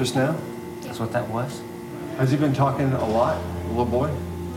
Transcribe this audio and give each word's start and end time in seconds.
Just 0.00 0.16
now? 0.16 0.34
That's 0.80 0.98
what 0.98 1.12
that 1.12 1.28
was? 1.28 1.60
Has 2.16 2.30
he 2.30 2.38
been 2.38 2.54
talking 2.54 2.90
a 2.90 3.06
lot, 3.06 3.38
little 3.68 3.84
boy? 3.84 4.08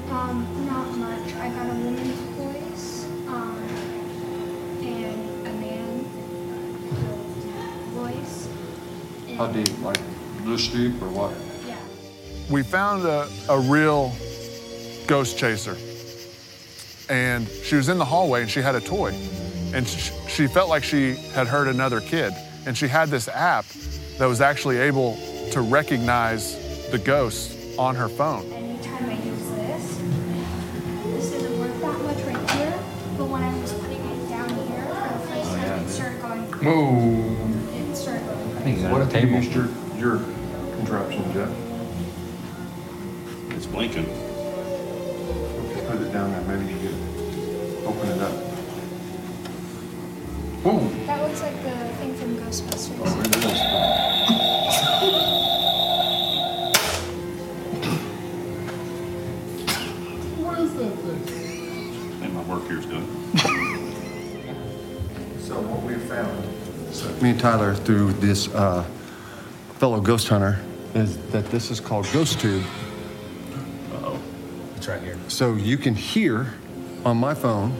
Um, 0.09 0.47
not 0.66 0.88
much. 0.95 1.33
I 1.35 1.50
got 1.50 1.66
a 1.66 1.73
woman's 1.73 2.17
voice, 2.38 3.03
um, 3.27 3.58
and 4.81 5.45
a 5.45 5.52
man 5.52 6.05
voice. 7.91 8.47
And, 9.27 9.38
How 9.38 9.47
deep? 9.47 9.81
Like 9.81 9.97
this 10.45 10.69
deep 10.69 10.94
or 11.02 11.09
what? 11.09 11.33
Yeah. 11.67 11.75
we 12.50 12.63
found 12.63 13.03
a, 13.03 13.28
a 13.50 13.59
real 13.59 14.13
ghost 15.07 15.38
chaser. 15.38 15.75
And 17.09 17.50
she 17.50 17.75
was 17.75 17.89
in 17.89 17.97
the 17.97 18.05
hallway 18.05 18.44
and 18.44 18.50
she 18.50 18.61
had 18.61 18.75
a 18.75 18.81
toy. 18.81 19.09
And 19.73 19.85
sh- 19.85 20.11
she 20.30 20.47
felt 20.47 20.69
like 20.69 20.85
she 20.85 21.16
had 21.33 21.47
heard 21.47 21.67
another 21.67 22.00
kid. 22.00 22.31
And 22.66 22.78
she 22.78 22.88
had 22.88 23.09
this 23.09 23.28
app 23.28 23.66
that 24.17 24.25
was 24.25 24.39
actually 24.39 24.78
able 24.78 25.17
to 25.52 25.61
recognize 25.61 26.58
the 26.89 26.97
ghosts 26.97 27.77
on 27.77 27.95
her 27.95 28.08
phone. 28.09 28.52
Anytime 28.53 29.09
I 29.09 29.13
use 29.23 29.50
this, 29.52 29.97
this 31.05 31.31
doesn't 31.31 31.59
work 31.59 31.73
that 31.81 32.02
much 32.03 32.17
right 32.25 32.52
here, 32.52 32.80
but 33.17 33.25
when 33.25 33.44
I 33.44 33.59
was 33.59 33.73
putting 33.73 34.00
it 34.00 34.30
down 34.30 34.50
here 34.50 34.85
for 34.85 35.09
the 35.13 35.19
first 35.27 35.52
time, 35.55 35.80
it 35.83 35.89
started 35.89 36.22
going. 36.22 36.44
Whoa. 36.63 37.91
It 37.91 37.95
started 37.95 38.25
going. 38.25 38.58
I 38.58 38.61
think 38.61 38.77
he's 38.77 38.85
What 38.85 38.94
on 38.94 39.08
if 39.08 39.09
the 39.13 39.19
you 39.22 39.25
table. 39.27 39.39
used 39.41 39.53
your, 39.53 39.67
your 39.97 40.17
contraption, 40.77 41.33
Jeff? 41.33 41.50
It's 43.55 43.66
blinking. 43.66 44.05
Just 44.05 45.85
put 45.88 46.02
it 46.02 46.11
down 46.13 46.31
there, 46.31 46.41
maybe 46.57 46.73
you 46.73 46.80
could 46.80 46.97
open 47.88 48.07
it 48.09 48.22
up. 48.22 48.33
Whoa. 50.63 50.79
That 51.07 51.22
looks 51.28 51.41
like 51.41 51.56
the 51.63 51.75
thing 51.97 52.13
from 52.16 52.38
Ghostbusters. 52.38 53.01
Oh, 53.03 53.19
it 53.19 53.35
is. 53.35 54.12
Me 67.23 67.29
and 67.29 67.39
Tyler 67.39 67.73
through 67.73 68.11
this 68.13 68.50
uh, 68.50 68.84
fellow 69.75 70.01
ghost 70.01 70.28
hunter, 70.28 70.59
is 70.94 71.17
that 71.28 71.45
this 71.45 71.72
is 71.72 71.79
called 71.79 72.06
Ghost 72.11 72.38
Tube. 72.41 72.66
Uh-oh. 73.94 74.22
It's 74.75 74.89
right 74.89 75.01
here. 75.01 75.17
So 75.29 75.53
you 75.53 75.78
can 75.78 75.95
hear 75.95 76.53
on 77.06 77.16
my 77.16 77.33
phone 77.33 77.73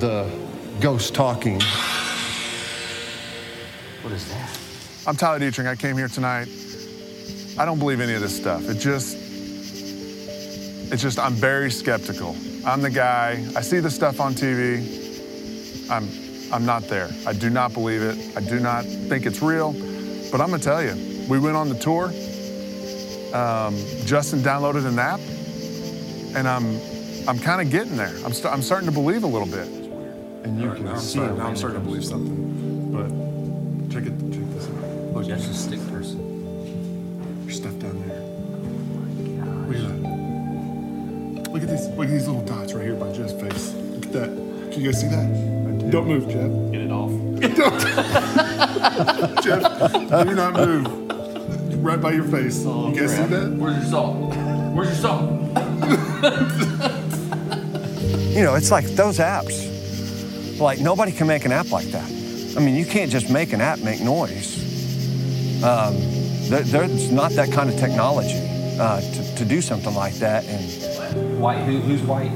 the 0.00 0.28
ghost 0.80 1.14
talking. 1.14 1.60
What 4.02 4.12
is 4.12 4.28
that? 4.28 4.58
I'm 5.06 5.14
Tyler 5.14 5.38
Dietrich. 5.38 5.68
I 5.68 5.76
came 5.76 5.96
here 5.96 6.08
tonight. 6.08 6.48
I 7.56 7.64
don't 7.64 7.78
believe 7.78 8.00
any 8.00 8.14
of 8.14 8.20
this 8.20 8.36
stuff. 8.36 8.68
It 8.68 8.78
just, 8.78 9.16
it's 10.92 11.00
just, 11.00 11.20
I'm 11.20 11.34
very 11.34 11.70
skeptical. 11.70 12.34
I'm 12.66 12.82
the 12.82 12.90
guy, 12.90 13.46
I 13.54 13.60
see 13.60 13.78
the 13.78 13.90
stuff 13.90 14.20
on 14.20 14.34
TV. 14.34 15.88
I'm, 15.88 16.27
I'm 16.52 16.64
not 16.64 16.82
there. 16.84 17.10
I 17.26 17.32
do 17.32 17.50
not 17.50 17.72
believe 17.74 18.02
it. 18.02 18.36
I 18.36 18.40
do 18.40 18.58
not 18.58 18.84
think 18.84 19.26
it's 19.26 19.42
real. 19.42 19.72
But 20.30 20.40
I'm 20.40 20.50
gonna 20.50 20.58
tell 20.62 20.82
you, 20.82 20.94
we 21.28 21.38
went 21.38 21.56
on 21.56 21.68
the 21.68 21.74
tour. 21.78 22.06
Um, 23.34 23.76
Justin 24.06 24.40
downloaded 24.40 24.86
an 24.86 24.98
app, 24.98 25.20
and 26.36 26.48
I'm, 26.48 26.80
I'm 27.28 27.38
kind 27.38 27.60
of 27.60 27.70
getting 27.70 27.96
there. 27.96 28.14
I'm, 28.24 28.32
st- 28.32 28.52
I'm 28.52 28.62
starting 28.62 28.86
to 28.88 28.92
believe 28.94 29.22
a 29.22 29.26
little 29.26 29.46
bit. 29.46 29.68
And 30.44 30.58
you 30.58 30.64
All 30.64 30.68
right, 30.68 30.76
can 30.76 30.84
now 30.86 30.92
I'm 30.92 30.98
see 31.00 31.18
starting, 31.18 31.36
now 31.38 31.46
I'm 31.46 31.56
starting 31.56 31.80
to 31.80 31.84
believe 31.84 32.04
something. 32.04 32.92
But 32.92 33.92
check 33.92 34.04
it, 34.06 34.14
check 34.32 34.50
this 34.54 34.66
out. 34.68 35.14
Look, 35.14 35.26
That's 35.26 35.46
a 35.46 35.54
stick 35.54 35.80
person. 35.88 37.44
There's 37.44 37.56
stuff 37.56 37.78
down 37.78 38.00
there. 38.08 38.22
Look 39.66 39.76
at 39.76 39.82
that. 41.42 41.52
Look 41.52 41.62
at 41.62 41.68
these. 41.68 41.88
Look 41.88 42.06
at 42.06 42.12
these 42.12 42.26
little 42.28 42.44
dots 42.44 42.72
right 42.72 42.84
here 42.84 42.94
by 42.94 43.12
Jeff's 43.12 43.32
face. 43.34 43.74
Look 43.74 44.06
at 44.06 44.12
that. 44.12 44.28
Can 44.72 44.80
you 44.80 44.90
guys 44.90 45.00
see 45.00 45.08
that? 45.08 45.67
Don't 45.90 46.06
move, 46.06 46.28
Jeff. 46.28 46.50
Get 46.72 46.82
it 46.82 46.90
off. 46.92 47.10
Don't. 47.40 47.80
Jeff, 49.42 49.62
do 50.26 50.34
not 50.34 50.54
move. 50.54 51.84
Right 51.84 52.00
by 52.00 52.12
your 52.12 52.24
face. 52.24 52.64
you 52.64 52.92
guys 52.94 53.16
see 53.16 53.22
that? 53.22 53.54
Where's 53.56 53.76
your 53.76 53.84
salt? 53.86 54.34
Where's 54.74 54.88
your 54.88 54.96
salt? 54.96 55.30
You 58.34 58.44
know, 58.44 58.54
it's 58.54 58.70
like 58.70 58.84
those 58.86 59.18
apps. 59.18 60.60
Like 60.60 60.80
nobody 60.80 61.12
can 61.12 61.26
make 61.26 61.44
an 61.44 61.52
app 61.52 61.70
like 61.70 61.86
that. 61.86 62.04
I 62.56 62.60
mean, 62.60 62.74
you 62.74 62.84
can't 62.84 63.10
just 63.10 63.30
make 63.30 63.52
an 63.52 63.60
app 63.60 63.78
make 63.78 64.00
noise. 64.00 64.58
Um, 65.62 65.96
there, 66.48 66.62
there's 66.62 67.10
not 67.10 67.32
that 67.32 67.50
kind 67.52 67.70
of 67.70 67.76
technology 67.78 68.38
uh, 68.78 69.00
to, 69.00 69.36
to 69.36 69.44
do 69.44 69.60
something 69.60 69.94
like 69.94 70.14
that. 70.14 70.44
And 70.46 71.40
White. 71.40 71.64
Who, 71.64 71.78
who's 71.78 72.02
white? 72.02 72.30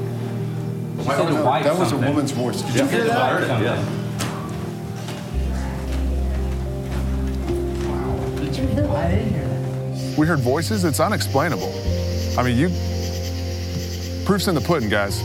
She 1.03 1.09
I 1.09 1.15
said 1.15 1.23
don't 1.23 1.31
a 1.31 1.33
know. 1.35 1.45
white 1.45 1.63
That 1.63 1.77
was 1.77 1.91
a 1.91 1.97
woman's 1.97 2.31
voice. 2.31 2.61
Did 2.61 2.75
you 2.75 2.85
hear 2.87 3.01
I 3.01 3.07
that? 3.07 3.31
heard 3.31 3.47
something. 3.47 3.67
I 8.37 8.39
didn't 8.45 8.69
hear 8.69 9.47
that. 9.47 10.17
We 10.17 10.27
heard 10.27 10.39
voices. 10.39 10.85
It's 10.85 10.99
unexplainable. 10.99 11.73
I 12.37 12.43
mean, 12.43 12.57
you. 12.57 12.69
Proof's 14.25 14.47
in 14.47 14.55
the 14.55 14.61
pudding, 14.61 14.89
guys. 14.89 15.19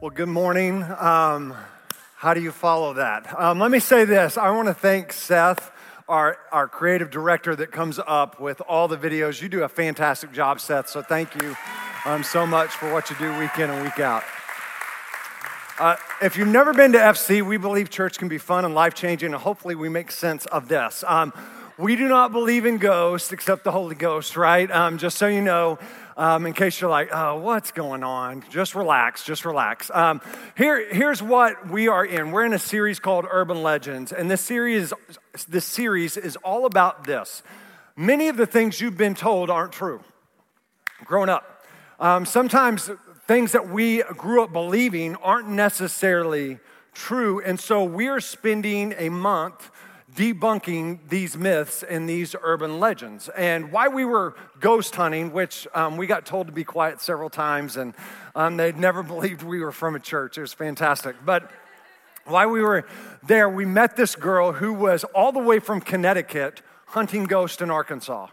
Well, 0.00 0.10
good 0.14 0.28
morning. 0.28 0.84
Um, 0.84 1.54
how 2.16 2.32
do 2.34 2.40
you 2.40 2.52
follow 2.52 2.94
that? 2.94 3.38
Um, 3.38 3.58
let 3.58 3.70
me 3.70 3.80
say 3.80 4.04
this. 4.04 4.38
I 4.38 4.50
want 4.50 4.68
to 4.68 4.74
thank 4.74 5.12
Seth, 5.12 5.70
our, 6.08 6.38
our 6.50 6.66
creative 6.66 7.10
director 7.10 7.54
that 7.54 7.70
comes 7.70 8.00
up 8.06 8.40
with 8.40 8.62
all 8.62 8.88
the 8.88 8.96
videos. 8.96 9.42
You 9.42 9.48
do 9.48 9.62
a 9.62 9.68
fantastic 9.68 10.32
job, 10.32 10.60
Seth, 10.60 10.88
so 10.88 11.02
thank 11.02 11.40
you 11.40 11.54
um, 12.06 12.22
so 12.22 12.46
much 12.46 12.70
for 12.70 12.90
what 12.92 13.10
you 13.10 13.16
do 13.16 13.38
week 13.38 13.58
in 13.58 13.68
and 13.68 13.84
week 13.84 14.00
out. 14.00 14.24
Uh, 15.78 15.96
if 16.22 16.36
you've 16.36 16.48
never 16.48 16.72
been 16.72 16.92
to 16.92 16.98
FC, 16.98 17.46
we 17.46 17.56
believe 17.56 17.90
church 17.90 18.18
can 18.18 18.28
be 18.28 18.38
fun 18.38 18.64
and 18.64 18.74
life 18.74 18.94
changing, 18.94 19.32
and 19.32 19.42
hopefully 19.42 19.74
we 19.74 19.88
make 19.88 20.10
sense 20.10 20.46
of 20.46 20.66
this. 20.68 21.04
Um, 21.06 21.32
we 21.76 21.94
do 21.94 22.08
not 22.08 22.32
believe 22.32 22.66
in 22.66 22.78
ghosts 22.78 23.30
except 23.30 23.62
the 23.62 23.70
Holy 23.70 23.94
Ghost, 23.94 24.36
right? 24.36 24.68
Um, 24.70 24.98
just 24.98 25.18
so 25.18 25.28
you 25.28 25.42
know, 25.42 25.78
um, 26.18 26.44
in 26.46 26.52
case 26.52 26.80
you're 26.80 26.90
like, 26.90 27.08
oh, 27.12 27.38
what's 27.38 27.70
going 27.70 28.02
on? 28.02 28.44
Just 28.50 28.74
relax, 28.74 29.24
just 29.24 29.44
relax. 29.44 29.90
Um, 29.94 30.20
here, 30.56 30.92
here's 30.92 31.22
what 31.22 31.70
we 31.70 31.86
are 31.86 32.04
in. 32.04 32.32
We're 32.32 32.44
in 32.44 32.52
a 32.52 32.58
series 32.58 32.98
called 32.98 33.24
Urban 33.30 33.62
Legends, 33.62 34.12
and 34.12 34.28
this 34.28 34.40
series, 34.40 34.92
this 35.48 35.64
series 35.64 36.16
is 36.16 36.36
all 36.36 36.66
about 36.66 37.04
this. 37.04 37.42
Many 37.96 38.28
of 38.28 38.36
the 38.36 38.46
things 38.46 38.80
you've 38.80 38.98
been 38.98 39.14
told 39.14 39.48
aren't 39.48 39.72
true 39.72 40.02
growing 41.04 41.28
up. 41.28 41.64
Um, 42.00 42.26
sometimes 42.26 42.90
things 43.28 43.52
that 43.52 43.68
we 43.68 44.02
grew 44.02 44.42
up 44.42 44.52
believing 44.52 45.14
aren't 45.16 45.48
necessarily 45.48 46.58
true. 46.94 47.40
And 47.40 47.60
so 47.60 47.84
we're 47.84 48.20
spending 48.20 48.94
a 48.98 49.08
month 49.08 49.70
debunking 50.14 50.98
these 51.08 51.36
myths 51.36 51.82
and 51.82 52.08
these 52.08 52.34
urban 52.42 52.80
legends. 52.80 53.28
And 53.30 53.70
why 53.70 53.88
we 53.88 54.04
were 54.04 54.34
ghost 54.60 54.94
hunting, 54.94 55.32
which 55.32 55.66
um, 55.74 55.96
we 55.96 56.06
got 56.06 56.26
told 56.26 56.46
to 56.46 56.52
be 56.52 56.64
quiet 56.64 57.00
several 57.00 57.30
times, 57.30 57.76
and 57.76 57.94
um, 58.34 58.56
they'd 58.56 58.78
never 58.78 59.02
believed 59.14 59.42
we 59.42 59.60
were 59.60 59.72
from 59.72 59.94
a 59.94 60.00
church. 60.00 60.38
It 60.38 60.42
was 60.42 60.52
fantastic. 60.52 61.16
But 61.24 61.50
while 62.24 62.50
we 62.50 62.60
were 62.60 62.86
there, 63.22 63.48
we 63.48 63.64
met 63.64 63.96
this 63.96 64.16
girl 64.16 64.52
who 64.52 64.72
was 64.72 65.04
all 65.04 65.32
the 65.32 65.38
way 65.38 65.58
from 65.58 65.80
Connecticut 65.80 66.62
hunting 66.86 67.24
ghosts 67.24 67.60
in 67.62 67.70
Arkansas. 67.70 68.28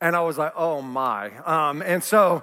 And 0.00 0.14
I 0.14 0.20
was 0.20 0.38
like, 0.38 0.52
oh 0.56 0.80
my. 0.80 1.36
Um, 1.38 1.82
and 1.82 2.02
so 2.02 2.42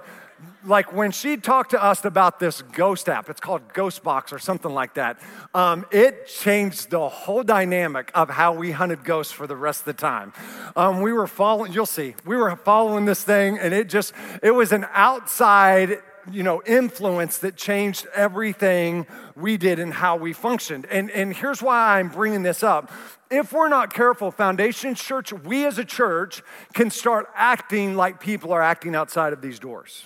like 0.64 0.92
when 0.92 1.12
she 1.12 1.36
talked 1.36 1.70
to 1.70 1.82
us 1.82 2.04
about 2.04 2.40
this 2.40 2.62
ghost 2.62 3.08
app, 3.08 3.30
it's 3.30 3.40
called 3.40 3.68
Ghostbox 3.72 4.32
or 4.32 4.38
something 4.38 4.72
like 4.72 4.94
that, 4.94 5.18
um, 5.54 5.86
it 5.90 6.26
changed 6.26 6.90
the 6.90 7.08
whole 7.08 7.42
dynamic 7.42 8.10
of 8.14 8.28
how 8.28 8.52
we 8.52 8.72
hunted 8.72 9.04
ghosts 9.04 9.32
for 9.32 9.46
the 9.46 9.56
rest 9.56 9.80
of 9.80 9.86
the 9.86 9.92
time. 9.94 10.32
Um, 10.74 11.02
we 11.02 11.12
were 11.12 11.26
following, 11.26 11.72
you'll 11.72 11.86
see, 11.86 12.14
we 12.24 12.36
were 12.36 12.54
following 12.56 13.04
this 13.04 13.22
thing 13.22 13.58
and 13.58 13.72
it 13.72 13.88
just, 13.88 14.12
it 14.42 14.50
was 14.50 14.72
an 14.72 14.86
outside 14.92 16.02
you 16.32 16.42
know, 16.42 16.60
influence 16.66 17.38
that 17.38 17.54
changed 17.54 18.04
everything 18.12 19.06
we 19.36 19.56
did 19.56 19.78
and 19.78 19.94
how 19.94 20.16
we 20.16 20.32
functioned. 20.32 20.84
And, 20.90 21.08
and 21.12 21.32
here's 21.32 21.62
why 21.62 22.00
I'm 22.00 22.08
bringing 22.08 22.42
this 22.42 22.64
up. 22.64 22.90
If 23.30 23.52
we're 23.52 23.68
not 23.68 23.94
careful, 23.94 24.32
Foundation 24.32 24.96
Church, 24.96 25.32
we 25.32 25.66
as 25.66 25.78
a 25.78 25.84
church 25.84 26.42
can 26.74 26.90
start 26.90 27.28
acting 27.36 27.94
like 27.94 28.18
people 28.18 28.52
are 28.52 28.62
acting 28.62 28.96
outside 28.96 29.32
of 29.32 29.40
these 29.40 29.60
doors 29.60 30.04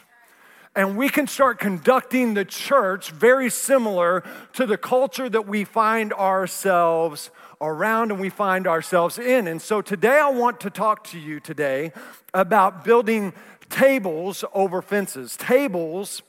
and 0.75 0.97
we 0.97 1.09
can 1.09 1.27
start 1.27 1.59
conducting 1.59 2.35
the 2.35 2.45
church 2.45 3.11
very 3.11 3.51
similar 3.51 4.23
to 4.53 4.67
the 4.67 4.77
culture 4.77 5.29
that 5.29 5.47
we 5.47 5.65
find 5.65 6.13
ourselves 6.13 7.31
around 7.61 8.11
and 8.11 8.21
we 8.21 8.31
find 8.31 8.67
ourselves 8.67 9.19
in. 9.19 9.49
And 9.49 9.61
so 9.61 9.83
today 9.83 10.19
I 10.19 10.31
want 10.31 10.61
to 10.61 10.71
talk 10.71 11.05
to 11.09 11.19
you 11.19 11.41
today 11.41 11.93
about 12.33 12.85
building 12.85 13.33
tables 13.69 14.45
over 14.55 14.81
fences, 14.81 15.37
tables 15.37 16.23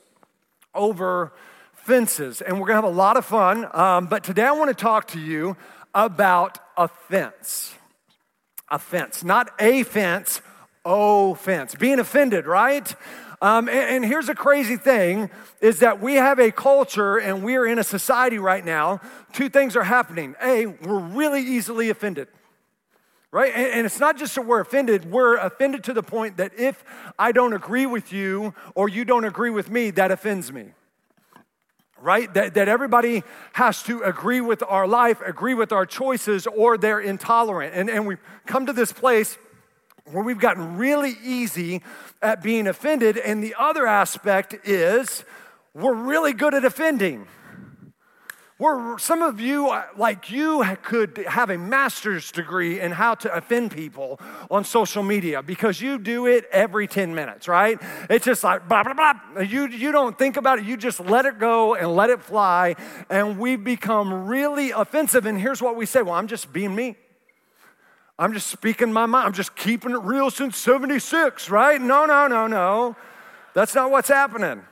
over 0.74 1.32
fences. 1.72 2.40
And 2.40 2.60
we're 2.60 2.66
gonna 2.66 2.82
have 2.82 2.84
a 2.84 2.88
lot 2.88 3.16
of 3.16 3.24
fun. 3.24 3.68
Um, 3.72 4.06
but 4.06 4.24
today 4.24 4.44
I 4.44 4.52
want 4.52 4.76
to 4.76 4.82
talk 4.82 5.08
to 5.08 5.20
you 5.20 5.56
about. 5.94 6.58
A 8.70 8.78
fence, 8.78 9.22
not 9.22 9.50
a 9.60 9.82
fence, 9.82 10.40
offense. 10.86 11.74
Being 11.74 11.98
offended, 11.98 12.46
right? 12.46 12.94
Um, 13.42 13.68
and, 13.68 13.96
and 13.96 14.04
here's 14.04 14.30
a 14.30 14.34
crazy 14.34 14.76
thing 14.76 15.28
is 15.60 15.80
that 15.80 16.00
we 16.00 16.14
have 16.14 16.38
a 16.38 16.50
culture 16.50 17.18
and 17.18 17.42
we 17.42 17.56
are 17.56 17.66
in 17.66 17.78
a 17.78 17.84
society 17.84 18.38
right 18.38 18.64
now. 18.64 19.00
Two 19.32 19.50
things 19.50 19.76
are 19.76 19.82
happening. 19.82 20.36
A, 20.40 20.66
we're 20.66 21.00
really 21.00 21.42
easily 21.42 21.90
offended 21.90 22.28
right? 23.32 23.52
And, 23.54 23.86
it's 23.86 23.98
not 23.98 24.18
just 24.18 24.34
that 24.34 24.42
we're 24.42 24.60
offended, 24.60 25.10
we're 25.10 25.38
offended 25.38 25.82
to 25.84 25.94
the 25.94 26.02
point 26.02 26.36
that 26.36 26.52
if 26.58 26.84
I 27.18 27.32
don't 27.32 27.54
agree 27.54 27.86
with 27.86 28.12
you 28.12 28.54
or 28.74 28.90
you 28.90 29.06
don't 29.06 29.24
agree 29.24 29.48
with 29.50 29.70
me, 29.70 29.90
that 29.92 30.10
offends 30.10 30.52
me. 30.52 30.72
Right? 31.98 32.32
That, 32.34 32.54
that 32.54 32.68
everybody 32.68 33.22
has 33.54 33.82
to 33.84 34.02
agree 34.02 34.42
with 34.42 34.62
our 34.68 34.86
life, 34.86 35.22
agree 35.22 35.54
with 35.54 35.72
our 35.72 35.86
choices, 35.86 36.46
or 36.46 36.76
they're 36.76 37.00
intolerant. 37.00 37.74
And, 37.74 37.88
and 37.88 38.06
we've 38.06 38.20
come 38.44 38.66
to 38.66 38.72
this 38.72 38.92
place 38.92 39.38
where 40.10 40.22
we've 40.22 40.38
gotten 40.38 40.76
really 40.76 41.16
easy 41.24 41.82
at 42.20 42.42
being 42.42 42.66
offended. 42.66 43.16
And 43.16 43.42
the 43.42 43.54
other 43.58 43.86
aspect 43.86 44.54
is 44.64 45.24
we're 45.74 45.94
really 45.94 46.32
good 46.32 46.54
at 46.54 46.64
offending. 46.64 47.26
We're, 48.62 48.96
some 48.98 49.22
of 49.22 49.40
you, 49.40 49.70
uh, 49.70 49.86
like 49.96 50.30
you, 50.30 50.64
could 50.82 51.24
have 51.26 51.50
a 51.50 51.58
master's 51.58 52.30
degree 52.30 52.78
in 52.78 52.92
how 52.92 53.16
to 53.16 53.34
offend 53.34 53.72
people 53.72 54.20
on 54.52 54.64
social 54.64 55.02
media 55.02 55.42
because 55.42 55.80
you 55.80 55.98
do 55.98 56.26
it 56.26 56.44
every 56.52 56.86
10 56.86 57.12
minutes, 57.12 57.48
right? 57.48 57.76
It's 58.08 58.24
just 58.24 58.44
like 58.44 58.68
blah, 58.68 58.84
blah, 58.84 58.94
blah. 58.94 59.40
You, 59.40 59.66
you 59.66 59.90
don't 59.90 60.16
think 60.16 60.36
about 60.36 60.60
it, 60.60 60.64
you 60.64 60.76
just 60.76 61.00
let 61.00 61.26
it 61.26 61.40
go 61.40 61.74
and 61.74 61.96
let 61.96 62.10
it 62.10 62.22
fly. 62.22 62.76
And 63.10 63.36
we 63.36 63.56
become 63.56 64.28
really 64.28 64.70
offensive. 64.70 65.26
And 65.26 65.40
here's 65.40 65.60
what 65.60 65.74
we 65.74 65.84
say 65.84 66.02
well, 66.02 66.14
I'm 66.14 66.28
just 66.28 66.52
being 66.52 66.72
me. 66.72 66.94
I'm 68.22 68.32
just 68.32 68.46
speaking 68.46 68.92
my 68.92 69.06
mind. 69.06 69.26
I'm 69.26 69.32
just 69.32 69.56
keeping 69.56 69.90
it 69.90 70.00
real 70.02 70.30
since 70.30 70.56
76, 70.56 71.50
right? 71.50 71.82
No, 71.82 72.06
no, 72.06 72.28
no, 72.28 72.46
no. 72.46 72.94
That's 73.52 73.74
not 73.74 73.90
what's 73.90 74.06
happening. 74.06 74.62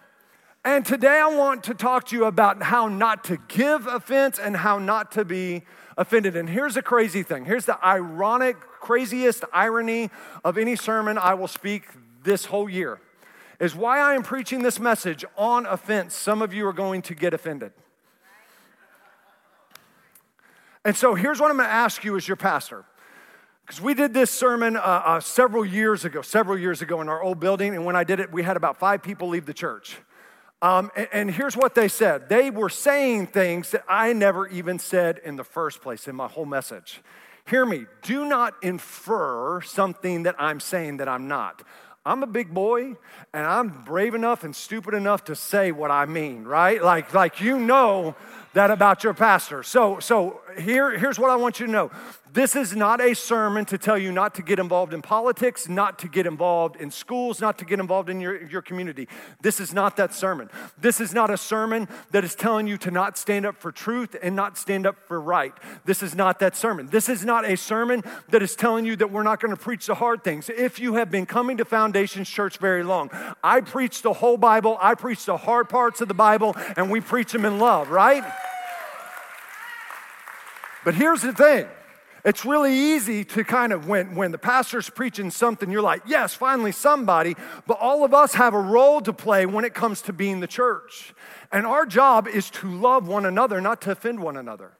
And 0.64 0.86
today 0.86 1.18
I 1.18 1.26
want 1.26 1.64
to 1.64 1.74
talk 1.74 2.06
to 2.06 2.16
you 2.16 2.26
about 2.26 2.62
how 2.62 2.86
not 2.86 3.24
to 3.24 3.38
give 3.48 3.88
offense 3.88 4.38
and 4.38 4.56
how 4.56 4.78
not 4.78 5.10
to 5.12 5.24
be 5.24 5.62
offended. 5.98 6.36
And 6.36 6.48
here's 6.48 6.74
the 6.74 6.82
crazy 6.82 7.24
thing 7.24 7.44
here's 7.44 7.64
the 7.64 7.84
ironic, 7.84 8.56
craziest 8.60 9.42
irony 9.52 10.10
of 10.44 10.56
any 10.56 10.76
sermon 10.76 11.18
I 11.18 11.34
will 11.34 11.48
speak 11.48 11.88
this 12.22 12.44
whole 12.44 12.70
year 12.70 13.00
is 13.58 13.74
why 13.74 13.98
I 13.98 14.14
am 14.14 14.22
preaching 14.22 14.62
this 14.62 14.78
message 14.78 15.24
on 15.36 15.66
offense. 15.66 16.14
Some 16.14 16.40
of 16.40 16.54
you 16.54 16.68
are 16.68 16.72
going 16.72 17.02
to 17.02 17.16
get 17.16 17.34
offended. 17.34 17.72
And 20.84 20.96
so 20.96 21.16
here's 21.16 21.40
what 21.40 21.50
I'm 21.50 21.56
going 21.56 21.68
to 21.68 21.74
ask 21.74 22.04
you 22.04 22.16
as 22.16 22.28
your 22.28 22.36
pastor. 22.36 22.84
Because 23.70 23.84
we 23.84 23.94
did 23.94 24.12
this 24.12 24.32
sermon 24.32 24.74
uh, 24.74 24.80
uh, 24.80 25.20
several 25.20 25.64
years 25.64 26.04
ago, 26.04 26.22
several 26.22 26.58
years 26.58 26.82
ago 26.82 27.00
in 27.02 27.08
our 27.08 27.22
old 27.22 27.38
building, 27.38 27.76
and 27.76 27.84
when 27.84 27.94
I 27.94 28.02
did 28.02 28.18
it, 28.18 28.32
we 28.32 28.42
had 28.42 28.56
about 28.56 28.80
five 28.80 29.00
people 29.00 29.28
leave 29.28 29.46
the 29.46 29.54
church. 29.54 29.96
Um, 30.60 30.90
and, 30.96 31.08
and 31.12 31.30
here's 31.30 31.56
what 31.56 31.76
they 31.76 31.86
said 31.86 32.28
they 32.28 32.50
were 32.50 32.68
saying 32.68 33.28
things 33.28 33.70
that 33.70 33.84
I 33.88 34.12
never 34.12 34.48
even 34.48 34.80
said 34.80 35.20
in 35.24 35.36
the 35.36 35.44
first 35.44 35.82
place 35.82 36.08
in 36.08 36.16
my 36.16 36.26
whole 36.26 36.46
message. 36.46 37.00
Hear 37.46 37.64
me, 37.64 37.86
do 38.02 38.24
not 38.24 38.54
infer 38.60 39.60
something 39.60 40.24
that 40.24 40.34
I'm 40.36 40.58
saying 40.58 40.96
that 40.96 41.08
I'm 41.08 41.28
not. 41.28 41.62
I'm 42.04 42.24
a 42.24 42.26
big 42.26 42.52
boy 42.52 42.96
and 43.32 43.46
I'm 43.46 43.84
brave 43.84 44.16
enough 44.16 44.42
and 44.42 44.56
stupid 44.56 44.94
enough 44.94 45.24
to 45.26 45.36
say 45.36 45.70
what 45.70 45.92
I 45.92 46.06
mean, 46.06 46.44
right? 46.44 46.82
Like, 46.82 47.14
like 47.14 47.40
you 47.40 47.56
know 47.56 48.16
that 48.54 48.70
about 48.70 49.04
your 49.04 49.14
pastor. 49.14 49.62
So, 49.62 50.00
so 50.00 50.40
here, 50.58 50.98
here's 50.98 51.18
what 51.18 51.30
I 51.30 51.36
want 51.36 51.60
you 51.60 51.66
to 51.66 51.72
know. 51.72 51.90
This 52.32 52.54
is 52.54 52.76
not 52.76 53.00
a 53.00 53.14
sermon 53.14 53.64
to 53.66 53.78
tell 53.78 53.98
you 53.98 54.12
not 54.12 54.36
to 54.36 54.42
get 54.42 54.60
involved 54.60 54.94
in 54.94 55.02
politics, 55.02 55.68
not 55.68 55.98
to 56.00 56.08
get 56.08 56.26
involved 56.26 56.76
in 56.76 56.92
schools, 56.92 57.40
not 57.40 57.58
to 57.58 57.64
get 57.64 57.80
involved 57.80 58.08
in 58.08 58.20
your, 58.20 58.46
your 58.46 58.62
community. 58.62 59.08
This 59.40 59.58
is 59.58 59.74
not 59.74 59.96
that 59.96 60.14
sermon. 60.14 60.48
This 60.78 61.00
is 61.00 61.12
not 61.12 61.30
a 61.30 61.36
sermon 61.36 61.88
that 62.12 62.22
is 62.22 62.36
telling 62.36 62.68
you 62.68 62.78
to 62.78 62.90
not 62.92 63.18
stand 63.18 63.46
up 63.46 63.56
for 63.56 63.72
truth 63.72 64.14
and 64.22 64.36
not 64.36 64.56
stand 64.56 64.86
up 64.86 64.96
for 65.08 65.20
right. 65.20 65.52
This 65.84 66.04
is 66.04 66.14
not 66.14 66.38
that 66.38 66.54
sermon. 66.54 66.86
This 66.86 67.08
is 67.08 67.24
not 67.24 67.44
a 67.44 67.56
sermon 67.56 68.04
that 68.28 68.42
is 68.42 68.54
telling 68.54 68.86
you 68.86 68.94
that 68.96 69.10
we're 69.10 69.24
not 69.24 69.40
going 69.40 69.54
to 69.54 69.60
preach 69.60 69.86
the 69.86 69.96
hard 69.96 70.22
things. 70.22 70.48
If 70.48 70.78
you 70.78 70.94
have 70.94 71.10
been 71.10 71.26
coming 71.26 71.56
to 71.56 71.64
Foundations 71.64 72.28
Church 72.28 72.58
very 72.58 72.84
long, 72.84 73.10
I 73.42 73.60
preach 73.60 74.02
the 74.02 74.12
whole 74.12 74.36
Bible, 74.36 74.78
I 74.80 74.94
preach 74.94 75.24
the 75.24 75.36
hard 75.36 75.68
parts 75.68 76.00
of 76.00 76.06
the 76.06 76.14
Bible, 76.14 76.54
and 76.76 76.90
we 76.90 77.00
preach 77.00 77.32
them 77.32 77.44
in 77.44 77.58
love, 77.58 77.90
right? 77.90 78.22
But 80.84 80.94
here's 80.94 81.22
the 81.22 81.32
thing. 81.32 81.66
It's 82.24 82.44
really 82.44 82.74
easy 82.74 83.24
to 83.24 83.44
kind 83.44 83.72
of, 83.72 83.88
when, 83.88 84.14
when 84.14 84.32
the 84.32 84.38
pastor's 84.38 84.90
preaching 84.90 85.30
something, 85.30 85.70
you're 85.70 85.82
like, 85.82 86.02
yes, 86.06 86.34
finally 86.34 86.72
somebody. 86.72 87.34
But 87.66 87.78
all 87.80 88.04
of 88.04 88.12
us 88.12 88.34
have 88.34 88.54
a 88.54 88.60
role 88.60 89.00
to 89.02 89.12
play 89.12 89.46
when 89.46 89.64
it 89.64 89.74
comes 89.74 90.02
to 90.02 90.12
being 90.12 90.40
the 90.40 90.46
church. 90.46 91.14
And 91.50 91.66
our 91.66 91.86
job 91.86 92.28
is 92.28 92.50
to 92.50 92.70
love 92.70 93.08
one 93.08 93.24
another, 93.26 93.60
not 93.60 93.80
to 93.82 93.92
offend 93.92 94.20
one 94.20 94.36
another. 94.36 94.72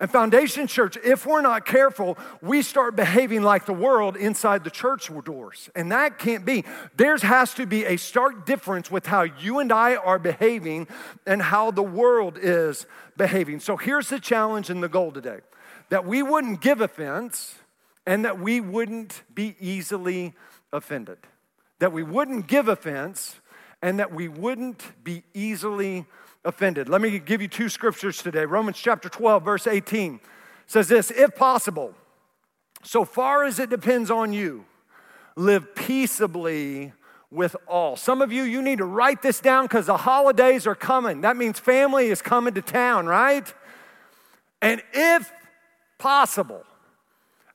And 0.00 0.10
Foundation 0.10 0.66
Church, 0.66 0.98
if 1.04 1.24
we're 1.24 1.40
not 1.40 1.64
careful, 1.64 2.18
we 2.42 2.62
start 2.62 2.96
behaving 2.96 3.42
like 3.42 3.64
the 3.64 3.72
world 3.72 4.16
inside 4.16 4.64
the 4.64 4.70
church 4.70 5.10
doors. 5.24 5.70
And 5.76 5.92
that 5.92 6.18
can't 6.18 6.44
be. 6.44 6.64
There 6.96 7.16
has 7.16 7.54
to 7.54 7.66
be 7.66 7.84
a 7.84 7.96
stark 7.96 8.44
difference 8.44 8.90
with 8.90 9.06
how 9.06 9.22
you 9.22 9.60
and 9.60 9.72
I 9.72 9.94
are 9.94 10.18
behaving 10.18 10.88
and 11.26 11.40
how 11.40 11.70
the 11.70 11.82
world 11.82 12.38
is 12.40 12.86
behaving. 13.16 13.60
So 13.60 13.76
here's 13.76 14.08
the 14.08 14.18
challenge 14.18 14.68
and 14.68 14.82
the 14.82 14.88
goal 14.88 15.12
today 15.12 15.40
that 15.88 16.04
we 16.04 16.22
wouldn't 16.22 16.60
give 16.60 16.80
offense 16.80 17.56
and 18.06 18.24
that 18.24 18.38
we 18.38 18.60
wouldn't 18.60 19.22
be 19.34 19.56
easily 19.60 20.34
offended. 20.72 21.18
That 21.78 21.92
we 21.92 22.02
wouldn't 22.02 22.46
give 22.46 22.68
offense 22.68 23.40
and 23.82 23.98
that 23.98 24.12
we 24.12 24.28
wouldn't 24.28 25.04
be 25.04 25.22
easily 25.34 26.06
offended. 26.44 26.88
Let 26.88 27.00
me 27.00 27.18
give 27.18 27.42
you 27.42 27.48
two 27.48 27.68
scriptures 27.68 28.22
today. 28.22 28.44
Romans 28.44 28.78
chapter 28.78 29.08
12, 29.08 29.44
verse 29.44 29.66
18 29.66 30.20
says 30.66 30.88
this 30.88 31.10
If 31.10 31.34
possible, 31.36 31.94
so 32.82 33.04
far 33.04 33.44
as 33.44 33.58
it 33.58 33.70
depends 33.70 34.10
on 34.10 34.32
you, 34.32 34.64
live 35.36 35.74
peaceably 35.74 36.92
with 37.30 37.56
all. 37.66 37.96
Some 37.96 38.22
of 38.22 38.32
you, 38.32 38.44
you 38.44 38.62
need 38.62 38.78
to 38.78 38.84
write 38.84 39.22
this 39.22 39.40
down 39.40 39.64
because 39.64 39.86
the 39.86 39.96
holidays 39.96 40.66
are 40.66 40.74
coming. 40.74 41.22
That 41.22 41.36
means 41.36 41.58
family 41.58 42.08
is 42.08 42.22
coming 42.22 42.54
to 42.54 42.62
town, 42.62 43.06
right? 43.06 43.52
And 44.62 44.82
if 44.92 45.30
possible, 45.98 46.64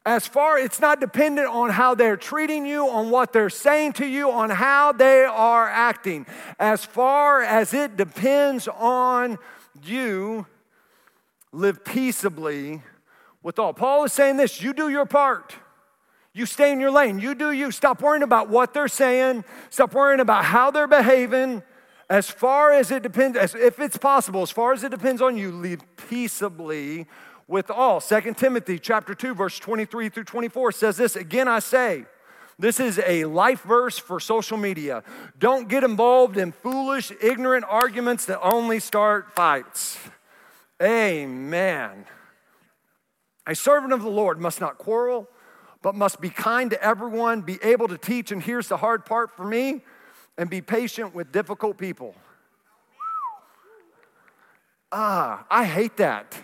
as 0.06 0.26
far 0.26 0.58
it's 0.58 0.80
not 0.80 1.00
dependent 1.00 1.48
on 1.48 1.70
how 1.70 1.94
they're 1.94 2.18
treating 2.18 2.66
you 2.66 2.90
on 2.90 3.10
what 3.10 3.34
they're 3.34 3.50
saying 3.50 3.94
to 3.94 4.08
you 4.08 4.32
on 4.32 4.50
how 4.50 4.92
they 4.92 5.24
are 5.24 5.68
acting 5.68 6.26
as 6.60 6.86
far 6.86 7.42
as 7.44 7.74
it 7.74 7.98
depends 7.98 8.68
on 8.68 9.38
you 9.84 10.48
live 11.52 11.84
peaceably 11.84 12.82
with 13.44 13.60
all. 13.60 13.74
Paul 13.74 14.04
is 14.06 14.14
saying 14.14 14.38
this 14.38 14.62
you 14.62 14.74
do 14.74 14.90
your 14.90 15.06
part. 15.06 15.56
You 16.34 16.46
stay 16.46 16.72
in 16.72 16.80
your 16.80 16.92
lane. 16.92 17.20
You 17.20 17.36
do 17.36 17.52
you. 17.52 17.72
Stop 17.72 18.02
worrying 18.02 18.24
about 18.24 18.50
what 18.50 18.74
they're 18.74 18.88
saying. 18.88 19.44
Stop 19.70 19.94
worrying 19.94 20.20
about 20.20 20.46
how 20.46 20.72
they're 20.72 20.88
behaving. 20.88 21.64
As 22.10 22.30
far 22.30 22.72
as 22.72 22.92
it 22.92 23.04
depends, 23.04 23.38
as 23.38 23.54
if 23.54 23.80
it's 23.80 23.98
possible, 23.98 24.42
as 24.42 24.50
far 24.50 24.74
as 24.74 24.84
it 24.84 24.90
depends 24.90 25.22
on 25.22 25.38
you, 25.38 25.52
live 25.52 25.82
peaceably 26.10 27.08
with 27.50 27.72
all. 27.72 28.00
Second 28.00 28.38
Timothy 28.38 28.80
chapter 28.80 29.16
2, 29.16 29.34
verse 29.34 29.60
23 29.60 30.08
through 30.10 30.24
24 30.24 30.72
says 30.72 30.96
this 30.96 31.16
again 31.18 31.50
I 31.50 31.60
say, 31.60 32.06
this 32.60 32.80
is 32.80 33.00
a 33.06 33.26
life 33.26 33.62
verse 33.64 33.98
for 33.98 34.20
social 34.20 34.58
media. 34.58 35.04
Don't 35.40 35.68
get 35.68 35.84
involved 35.84 36.38
in 36.38 36.52
foolish, 36.52 37.12
ignorant 37.22 37.66
arguments 37.68 38.26
that 38.26 38.40
only 38.42 38.80
start 38.80 39.32
fights. 39.34 39.98
Amen. 40.82 42.06
A 43.48 43.56
servant 43.56 43.94
of 43.94 44.04
the 44.04 44.10
Lord 44.10 44.40
must 44.40 44.62
not 44.62 44.78
quarrel, 44.78 45.28
but 45.82 45.96
must 45.96 46.22
be 46.22 46.30
kind 46.30 46.70
to 46.72 46.84
everyone, 46.84 47.42
be 47.42 47.58
able 47.64 47.88
to 47.88 47.98
teach. 47.98 48.32
And 48.32 48.44
here's 48.44 48.68
the 48.68 48.78
hard 48.78 49.06
part 49.06 49.36
for 49.36 49.46
me 49.46 49.82
and 50.38 50.50
be 50.50 50.62
patient 50.62 51.16
with 51.16 51.32
difficult 51.32 51.78
people. 51.78 52.14
Ah, 54.92 55.46
I 55.50 55.64
hate 55.64 55.98
that. 55.98 56.36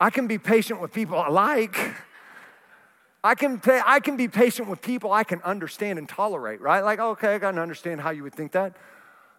I 0.00 0.10
can 0.10 0.26
be 0.26 0.38
patient 0.38 0.80
with 0.80 0.92
people 0.92 1.18
I 1.18 1.28
like. 1.28 1.94
I 3.24 3.34
can, 3.34 3.58
pay, 3.58 3.80
I 3.84 3.98
can 3.98 4.16
be 4.16 4.28
patient 4.28 4.68
with 4.68 4.80
people 4.82 5.10
I 5.12 5.24
can 5.24 5.42
understand 5.42 5.98
and 5.98 6.08
tolerate, 6.08 6.60
right? 6.60 6.84
Like, 6.84 7.00
okay, 7.00 7.34
I 7.34 7.38
can 7.38 7.58
understand 7.58 8.00
how 8.00 8.10
you 8.10 8.22
would 8.22 8.34
think 8.34 8.52
that. 8.52 8.76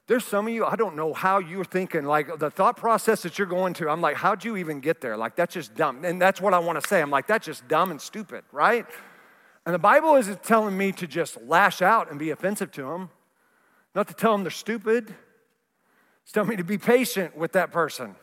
There's 0.07 0.25
some 0.25 0.47
of 0.47 0.53
you, 0.53 0.65
I 0.65 0.75
don't 0.75 0.95
know 0.95 1.13
how 1.13 1.39
you're 1.39 1.65
thinking, 1.65 2.05
like 2.05 2.39
the 2.39 2.49
thought 2.49 2.77
process 2.77 3.23
that 3.23 3.37
you're 3.37 3.47
going 3.47 3.73
to, 3.75 3.89
I'm 3.89 4.01
like, 4.01 4.15
how'd 4.15 4.43
you 4.43 4.57
even 4.57 4.79
get 4.79 5.01
there? 5.01 5.15
Like, 5.15 5.35
that's 5.35 5.53
just 5.53 5.75
dumb. 5.75 6.03
And 6.03 6.21
that's 6.21 6.41
what 6.41 6.53
I 6.53 6.59
want 6.59 6.81
to 6.81 6.87
say. 6.87 7.01
I'm 7.01 7.09
like, 7.09 7.27
that's 7.27 7.45
just 7.45 7.67
dumb 7.67 7.91
and 7.91 8.01
stupid, 8.01 8.43
right? 8.51 8.85
And 9.65 9.75
the 9.75 9.79
Bible 9.79 10.15
isn't 10.15 10.43
telling 10.43 10.77
me 10.77 10.93
to 10.93 11.07
just 11.07 11.41
lash 11.43 11.81
out 11.81 12.09
and 12.09 12.17
be 12.17 12.31
offensive 12.31 12.71
to 12.73 12.83
them, 12.83 13.09
not 13.93 14.07
to 14.07 14.13
tell 14.13 14.31
them 14.31 14.43
they're 14.43 14.51
stupid. 14.51 15.13
It's 16.23 16.31
telling 16.31 16.49
me 16.49 16.55
to 16.55 16.63
be 16.63 16.77
patient 16.77 17.37
with 17.37 17.51
that 17.53 17.71
person. 17.71 18.15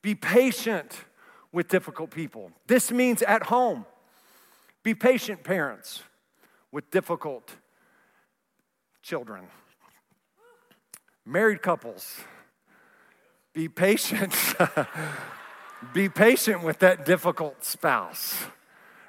Be 0.00 0.14
patient 0.14 1.04
with 1.56 1.68
difficult 1.68 2.10
people. 2.10 2.52
This 2.66 2.92
means 2.92 3.22
at 3.22 3.44
home. 3.44 3.86
Be 4.82 4.94
patient, 4.94 5.42
parents, 5.42 6.02
with 6.70 6.90
difficult 6.90 7.56
children. 9.02 9.44
Married 11.24 11.62
couples, 11.62 12.20
be 13.54 13.70
patient. 13.70 14.34
be 15.94 16.10
patient 16.10 16.62
with 16.62 16.78
that 16.80 17.06
difficult 17.06 17.64
spouse, 17.64 18.34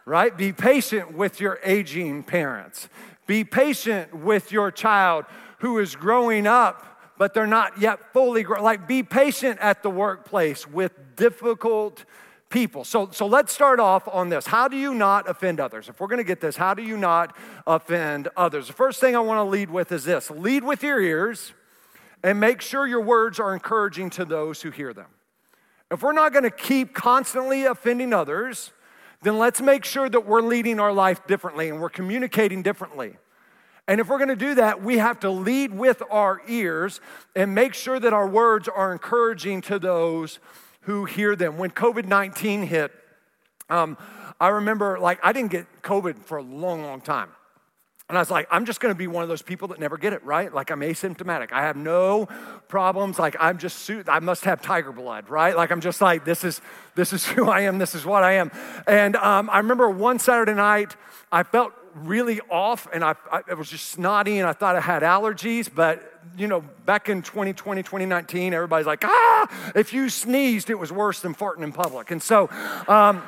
right? 0.06 0.36
Be 0.38 0.54
patient 0.54 1.14
with 1.14 1.42
your 1.42 1.60
aging 1.66 2.24
parents. 2.24 2.88
Be 3.26 3.44
patient 3.44 4.16
with 4.16 4.54
your 4.54 4.72
child 4.72 5.26
who 5.60 5.80
is 5.80 5.98
growing 5.98 6.48
up, 6.48 6.98
but 7.18 7.34
they're 7.34 7.46
not 7.46 7.82
yet 7.82 8.14
fully 8.14 8.44
grown. 8.44 8.64
Like, 8.64 8.88
be 8.88 9.04
patient 9.04 9.60
at 9.60 9.84
the 9.84 9.90
workplace 9.90 10.66
with 10.66 10.94
difficult 11.18 12.06
people. 12.50 12.84
So, 12.84 13.10
so 13.12 13.28
let's 13.28 13.52
start 13.52 13.80
off 13.80 14.08
on 14.08 14.30
this. 14.30 14.48
How 14.48 14.68
do 14.68 14.78
you 14.78 14.94
not 14.94 15.30
offend 15.30 15.60
others? 15.60 15.90
If 15.90 16.00
we're 16.00 16.08
going 16.08 16.20
to 16.20 16.24
get 16.24 16.40
this, 16.40 16.56
how 16.56 16.74
do 16.74 16.82
you 16.82 16.98
not 16.98 17.36
offend 17.66 18.30
others? 18.38 18.68
The 18.68 18.74
first 18.74 19.00
thing 19.00 19.16
I 19.16 19.20
want 19.20 19.40
to 19.40 19.44
lead 19.44 19.70
with 19.70 19.92
is 19.92 20.06
this 20.06 20.32
lead 20.32 20.64
with 20.64 20.84
your 20.84 21.02
ears 21.02 21.54
and 22.24 22.40
make 22.40 22.62
sure 22.62 22.88
your 22.88 23.02
words 23.02 23.40
are 23.40 23.54
encouraging 23.54 24.10
to 24.12 24.26
those 24.26 24.62
who 24.62 24.72
hear 24.72 24.94
them. 24.94 25.08
If 25.92 26.02
we're 26.02 26.14
not 26.14 26.34
going 26.34 26.44
to 26.44 26.52
keep 26.52 26.94
constantly 26.94 27.66
offending 27.66 28.14
others, 28.14 28.72
then 29.22 29.38
let's 29.38 29.62
make 29.62 29.86
sure 29.86 30.10
that 30.10 30.26
we're 30.26 30.42
leading 30.42 30.80
our 30.80 30.94
life 30.94 31.26
differently 31.28 31.70
and 31.70 31.82
we're 31.82 31.90
communicating 31.90 32.62
differently. 32.62 33.18
And 33.88 34.02
if 34.02 34.10
we're 34.10 34.18
going 34.18 34.30
to 34.30 34.36
do 34.36 34.56
that, 34.56 34.84
we 34.84 34.98
have 34.98 35.20
to 35.22 35.30
lead 35.30 35.74
with 35.74 36.04
our 36.12 36.42
ears 36.48 37.00
and 37.36 37.56
make 37.56 37.74
sure 37.74 38.00
that 38.00 38.12
our 38.14 38.28
words 38.28 38.68
are 38.68 38.92
encouraging 38.92 39.62
to 39.62 39.80
those 39.80 40.40
who 40.88 41.04
hear 41.04 41.36
them. 41.36 41.58
When 41.58 41.70
COVID 41.70 42.06
19 42.06 42.64
hit, 42.64 42.94
um, 43.70 43.98
I 44.40 44.48
remember, 44.48 44.98
like, 45.00 45.20
I 45.22 45.34
didn't 45.34 45.52
get 45.52 45.68
COVID 45.82 46.24
for 46.24 46.38
a 46.38 46.42
long, 46.42 46.82
long 46.82 47.02
time. 47.02 47.30
And 48.08 48.18
I 48.18 48.22
was 48.22 48.32
like, 48.32 48.48
I'm 48.50 48.64
just 48.64 48.80
gonna 48.80 48.96
be 48.96 49.08
one 49.08 49.22
of 49.22 49.28
those 49.28 49.42
people 49.42 49.68
that 49.68 49.82
never 49.82 49.98
get 49.98 50.14
it, 50.14 50.24
right? 50.24 50.52
Like, 50.54 50.72
I'm 50.72 50.80
asymptomatic. 50.80 51.52
I 51.52 51.64
have 51.64 51.76
no 51.76 52.30
problems. 52.70 53.20
Like, 53.20 53.36
I'm 53.38 53.58
just, 53.58 53.92
I 54.08 54.20
must 54.20 54.46
have 54.46 54.62
tiger 54.62 54.94
blood, 54.94 55.30
right? 55.30 55.58
Like, 55.58 55.72
I'm 55.72 55.82
just 55.82 56.00
like, 56.00 56.24
this 56.24 56.46
is, 56.46 56.62
this 56.96 57.12
is 57.12 57.26
who 57.34 57.50
I 57.50 57.62
am, 57.62 57.80
this 57.80 57.94
is 57.94 58.06
what 58.06 58.24
I 58.24 58.36
am. 58.36 58.50
And 58.88 59.18
um, 59.18 59.50
I 59.50 59.58
remember 59.58 59.90
one 59.90 60.20
Saturday 60.20 60.54
night, 60.54 60.96
I 61.34 61.44
felt 61.44 61.74
really 61.96 62.40
off 62.50 62.88
and 62.94 63.04
I, 63.04 63.16
I, 63.30 63.56
was 63.56 63.70
just 63.70 63.90
snotty 63.90 64.38
and 64.38 64.48
I 64.48 64.54
thought 64.54 64.78
I 64.78 64.80
had 64.80 65.04
allergies. 65.04 65.70
But, 65.74 66.17
you 66.38 66.48
know, 66.48 66.62
back 66.86 67.10
in 67.10 67.22
2020, 67.22 67.84
2019, 67.84 68.54
everybody's 68.54 68.88
like, 68.88 69.04
ah, 69.06 69.72
if 69.76 69.94
you 69.94 70.10
sneezed, 70.10 70.70
it 70.70 70.80
was 70.80 70.92
worse 70.92 71.20
than 71.20 71.34
farting 71.36 71.64
in 71.64 71.72
public. 71.72 72.12
And 72.12 72.22
so, 72.22 72.50
um, 72.88 73.24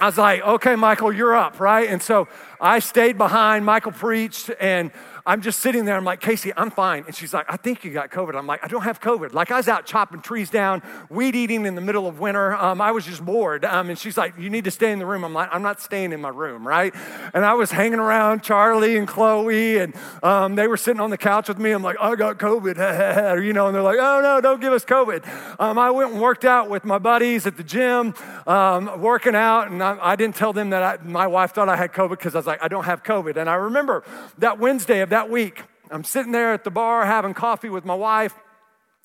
I 0.00 0.06
was 0.06 0.16
like, 0.16 0.40
okay, 0.40 0.76
Michael, 0.76 1.12
you're 1.12 1.36
up, 1.36 1.60
right? 1.60 1.86
And 1.86 2.02
so 2.02 2.26
I 2.58 2.78
stayed 2.78 3.18
behind. 3.18 3.66
Michael 3.66 3.92
preached, 3.92 4.50
and 4.58 4.92
I'm 5.26 5.42
just 5.42 5.60
sitting 5.60 5.84
there. 5.84 5.96
I'm 5.96 6.04
like, 6.04 6.20
Casey, 6.20 6.52
I'm 6.56 6.70
fine. 6.70 7.04
And 7.06 7.14
she's 7.14 7.32
like, 7.32 7.46
I 7.48 7.56
think 7.56 7.84
you 7.84 7.92
got 7.92 8.10
COVID. 8.10 8.36
I'm 8.36 8.46
like, 8.46 8.64
I 8.64 8.68
don't 8.68 8.82
have 8.82 9.00
COVID. 9.00 9.32
Like, 9.32 9.50
I 9.50 9.56
was 9.56 9.68
out 9.68 9.86
chopping 9.86 10.20
trees 10.20 10.50
down, 10.50 10.82
weed 11.08 11.34
eating 11.34 11.66
in 11.66 11.74
the 11.74 11.80
middle 11.80 12.06
of 12.06 12.20
winter. 12.20 12.54
Um, 12.54 12.80
I 12.80 12.90
was 12.92 13.04
just 13.04 13.24
bored. 13.24 13.64
Um, 13.64 13.90
and 13.90 13.98
she's 13.98 14.16
like, 14.16 14.38
You 14.38 14.50
need 14.50 14.64
to 14.64 14.70
stay 14.70 14.92
in 14.92 14.98
the 14.98 15.06
room. 15.06 15.24
I'm 15.24 15.34
like, 15.34 15.48
I'm 15.52 15.62
not 15.62 15.80
staying 15.80 16.12
in 16.12 16.20
my 16.20 16.28
room, 16.28 16.66
right? 16.66 16.94
And 17.34 17.44
I 17.44 17.54
was 17.54 17.70
hanging 17.70 17.98
around 17.98 18.42
Charlie 18.42 18.96
and 18.96 19.06
Chloe, 19.06 19.78
and 19.78 19.94
um, 20.22 20.54
they 20.54 20.66
were 20.66 20.76
sitting 20.76 21.00
on 21.00 21.10
the 21.10 21.18
couch 21.18 21.48
with 21.48 21.58
me. 21.58 21.72
I'm 21.72 21.82
like, 21.82 21.96
I 22.00 22.14
got 22.14 22.38
COVID, 22.38 23.44
you 23.44 23.52
know, 23.52 23.66
and 23.66 23.74
they're 23.74 23.82
like, 23.82 23.98
Oh, 24.00 24.20
no, 24.22 24.40
don't 24.40 24.60
give 24.60 24.72
us 24.72 24.84
COVID. 24.84 25.60
Um, 25.60 25.78
I 25.78 25.90
went 25.90 26.12
and 26.12 26.20
worked 26.20 26.44
out 26.44 26.70
with 26.70 26.84
my 26.84 26.98
buddies 26.98 27.46
at 27.46 27.56
the 27.56 27.64
gym, 27.64 28.14
um, 28.46 29.00
working 29.00 29.34
out, 29.34 29.70
and 29.70 29.82
I, 29.82 29.98
I, 30.00 30.16
didn't 30.16 30.36
tell 30.36 30.52
them 30.52 30.70
that 30.70 30.82
I, 30.82 31.02
my 31.04 31.26
wife 31.26 31.52
thought 31.52 31.68
I 31.68 31.76
had 31.76 31.92
COVID 31.92 32.10
because 32.10 32.34
I 32.34 32.38
was 32.38 32.46
like, 32.46 32.62
I 32.62 32.68
don't 32.68 32.84
have 32.84 33.02
COVID. 33.02 33.36
And 33.36 33.48
I 33.48 33.54
remember 33.54 34.02
that 34.38 34.58
Wednesday 34.58 35.00
of 35.00 35.09
that 35.10 35.30
week, 35.30 35.62
I'm 35.90 36.04
sitting 36.04 36.32
there 36.32 36.52
at 36.52 36.64
the 36.64 36.70
bar 36.70 37.04
having 37.04 37.34
coffee 37.34 37.68
with 37.68 37.84
my 37.84 37.94
wife, 37.94 38.34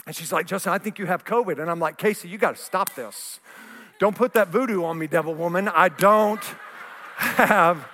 and 0.06 0.16
she's 0.16 0.32
like, 0.32 0.46
Justin, 0.46 0.72
I 0.72 0.78
think 0.78 1.00
you 1.00 1.08
have 1.08 1.26
COVID. 1.26 1.60
And 1.60 1.70
I'm 1.70 1.80
like, 1.80 1.98
Casey, 1.98 2.28
you 2.30 2.38
got 2.38 2.56
to 2.56 2.62
stop 2.62 2.94
this. 2.96 3.40
Don't 4.00 4.16
put 4.16 4.34
that 4.34 4.50
voodoo 4.50 4.84
on 4.84 4.98
me, 5.00 5.08
devil 5.08 5.34
woman. 5.34 5.68
I 5.68 5.90
don't 5.90 6.44
have 7.16 7.88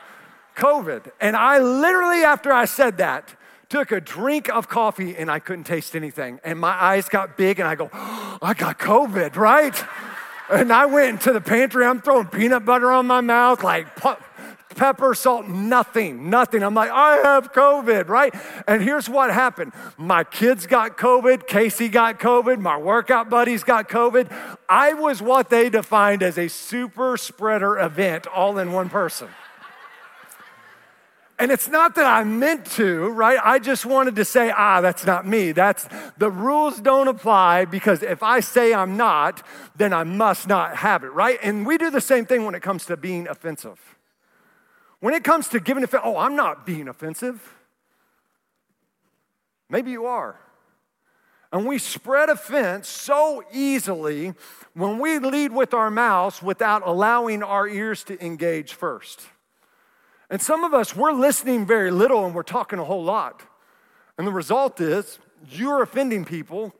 COVID. 0.57 1.11
And 1.21 1.37
I 1.37 1.59
literally, 1.59 2.23
after 2.23 2.51
I 2.51 2.65
said 2.65 2.97
that, 2.97 3.33
took 3.69 3.93
a 3.93 4.01
drink 4.01 4.49
of 4.49 4.67
coffee 4.67 5.15
and 5.15 5.31
I 5.31 5.39
couldn't 5.39 5.63
taste 5.63 5.95
anything. 5.95 6.41
And 6.43 6.59
my 6.59 6.71
eyes 6.71 7.07
got 7.07 7.37
big 7.37 7.59
and 7.59 7.69
I 7.69 7.75
go, 7.75 7.89
oh, 7.93 8.37
I 8.41 8.53
got 8.53 8.77
COVID, 8.77 9.37
right? 9.37 9.81
And 10.51 10.73
I 10.73 10.87
went 10.87 11.09
into 11.09 11.31
the 11.31 11.39
pantry, 11.39 11.85
I'm 11.85 12.01
throwing 12.01 12.27
peanut 12.27 12.65
butter 12.65 12.91
on 12.91 13.07
my 13.07 13.21
mouth, 13.21 13.63
like, 13.63 13.95
pepper, 14.75 15.13
salt, 15.13 15.47
nothing, 15.47 16.29
nothing. 16.29 16.63
I'm 16.63 16.73
like, 16.73 16.91
I 16.91 17.17
have 17.17 17.53
COVID, 17.53 18.07
right? 18.07 18.33
And 18.67 18.81
here's 18.81 19.09
what 19.09 19.31
happened 19.31 19.73
my 19.97 20.23
kids 20.23 20.67
got 20.67 20.97
COVID, 20.97 21.47
Casey 21.47 21.89
got 21.89 22.19
COVID, 22.19 22.59
my 22.59 22.77
workout 22.77 23.29
buddies 23.29 23.63
got 23.63 23.89
COVID. 23.89 24.31
I 24.69 24.93
was 24.93 25.21
what 25.21 25.49
they 25.49 25.69
defined 25.69 26.23
as 26.23 26.37
a 26.37 26.47
super 26.47 27.17
spreader 27.17 27.79
event 27.79 28.27
all 28.27 28.57
in 28.57 28.71
one 28.71 28.89
person. 28.89 29.29
And 31.41 31.51
it's 31.51 31.67
not 31.67 31.95
that 31.95 32.05
I 32.05 32.23
meant 32.23 32.67
to, 32.73 33.09
right? 33.09 33.39
I 33.43 33.57
just 33.57 33.83
wanted 33.83 34.15
to 34.17 34.25
say, 34.25 34.53
ah, 34.55 34.79
that's 34.79 35.07
not 35.07 35.25
me. 35.25 35.53
That's 35.53 35.87
the 36.19 36.29
rules 36.29 36.79
don't 36.79 37.07
apply 37.07 37.65
because 37.65 38.03
if 38.03 38.21
I 38.21 38.41
say 38.41 38.75
I'm 38.75 38.95
not, 38.95 39.41
then 39.75 39.91
I 39.91 40.03
must 40.03 40.47
not 40.47 40.77
have 40.77 41.03
it, 41.03 41.07
right? 41.07 41.39
And 41.41 41.65
we 41.65 41.79
do 41.79 41.89
the 41.89 41.99
same 41.99 42.27
thing 42.27 42.45
when 42.45 42.53
it 42.53 42.61
comes 42.61 42.85
to 42.85 42.95
being 42.95 43.27
offensive. 43.27 43.79
When 45.01 45.13
it 45.13 45.23
comes 45.23 45.49
to 45.49 45.59
giving 45.59 45.83
offense, 45.83 46.03
oh, 46.05 46.17
I'm 46.17 46.35
not 46.35 46.65
being 46.65 46.87
offensive. 46.87 47.55
Maybe 49.69 49.91
you 49.91 50.05
are. 50.05 50.39
And 51.51 51.65
we 51.65 51.79
spread 51.79 52.29
offense 52.29 52.87
so 52.87 53.43
easily 53.51 54.33
when 54.73 54.99
we 54.99 55.19
lead 55.19 55.51
with 55.51 55.73
our 55.73 55.91
mouths 55.91 56.41
without 56.41 56.83
allowing 56.85 57.43
our 57.43 57.67
ears 57.67 58.03
to 58.05 58.23
engage 58.23 58.73
first. 58.73 59.21
And 60.29 60.41
some 60.41 60.63
of 60.63 60.73
us, 60.73 60.95
we're 60.95 61.11
listening 61.11 61.65
very 61.65 61.91
little 61.91 62.25
and 62.25 62.33
we're 62.33 62.43
talking 62.43 62.79
a 62.79 62.85
whole 62.85 63.03
lot. 63.03 63.41
And 64.17 64.25
the 64.25 64.31
result 64.31 64.79
is 64.79 65.19
you're 65.49 65.81
offending 65.81 66.23
people. 66.23 66.73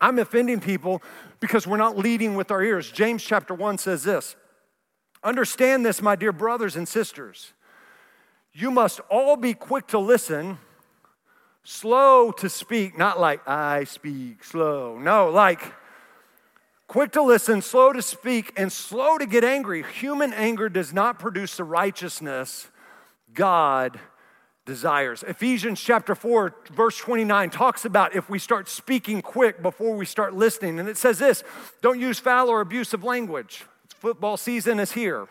I'm 0.00 0.18
offending 0.18 0.60
people 0.60 1.02
because 1.40 1.66
we're 1.66 1.76
not 1.76 1.98
leading 1.98 2.34
with 2.34 2.50
our 2.50 2.62
ears. 2.62 2.90
James 2.90 3.22
chapter 3.22 3.52
1 3.52 3.78
says 3.78 4.04
this 4.04 4.36
Understand 5.22 5.84
this, 5.84 6.00
my 6.00 6.16
dear 6.16 6.32
brothers 6.32 6.76
and 6.76 6.86
sisters. 6.88 7.52
You 8.52 8.70
must 8.70 9.00
all 9.10 9.36
be 9.36 9.54
quick 9.54 9.88
to 9.88 9.98
listen, 9.98 10.58
slow 11.62 12.32
to 12.32 12.48
speak, 12.48 12.96
not 12.96 13.20
like 13.20 13.46
I 13.46 13.84
speak 13.84 14.44
slow. 14.44 14.98
No, 14.98 15.30
like 15.30 15.60
Quick 16.88 17.12
to 17.12 17.22
listen, 17.22 17.60
slow 17.60 17.92
to 17.92 18.00
speak, 18.00 18.50
and 18.56 18.72
slow 18.72 19.18
to 19.18 19.26
get 19.26 19.44
angry. 19.44 19.84
Human 20.00 20.32
anger 20.32 20.70
does 20.70 20.94
not 20.94 21.18
produce 21.18 21.58
the 21.58 21.64
righteousness 21.64 22.70
God 23.34 24.00
desires. 24.64 25.22
Ephesians 25.22 25.82
chapter 25.82 26.14
4, 26.14 26.54
verse 26.72 26.96
29 26.96 27.50
talks 27.50 27.84
about 27.84 28.16
if 28.16 28.30
we 28.30 28.38
start 28.38 28.70
speaking 28.70 29.20
quick 29.20 29.60
before 29.60 29.96
we 29.96 30.06
start 30.06 30.32
listening. 30.32 30.78
And 30.80 30.88
it 30.88 30.96
says 30.96 31.18
this 31.18 31.44
don't 31.82 32.00
use 32.00 32.18
foul 32.18 32.48
or 32.48 32.62
abusive 32.62 33.04
language. 33.04 33.66
Football 33.98 34.36
season 34.36 34.78
is 34.78 34.92
here. 34.92 35.26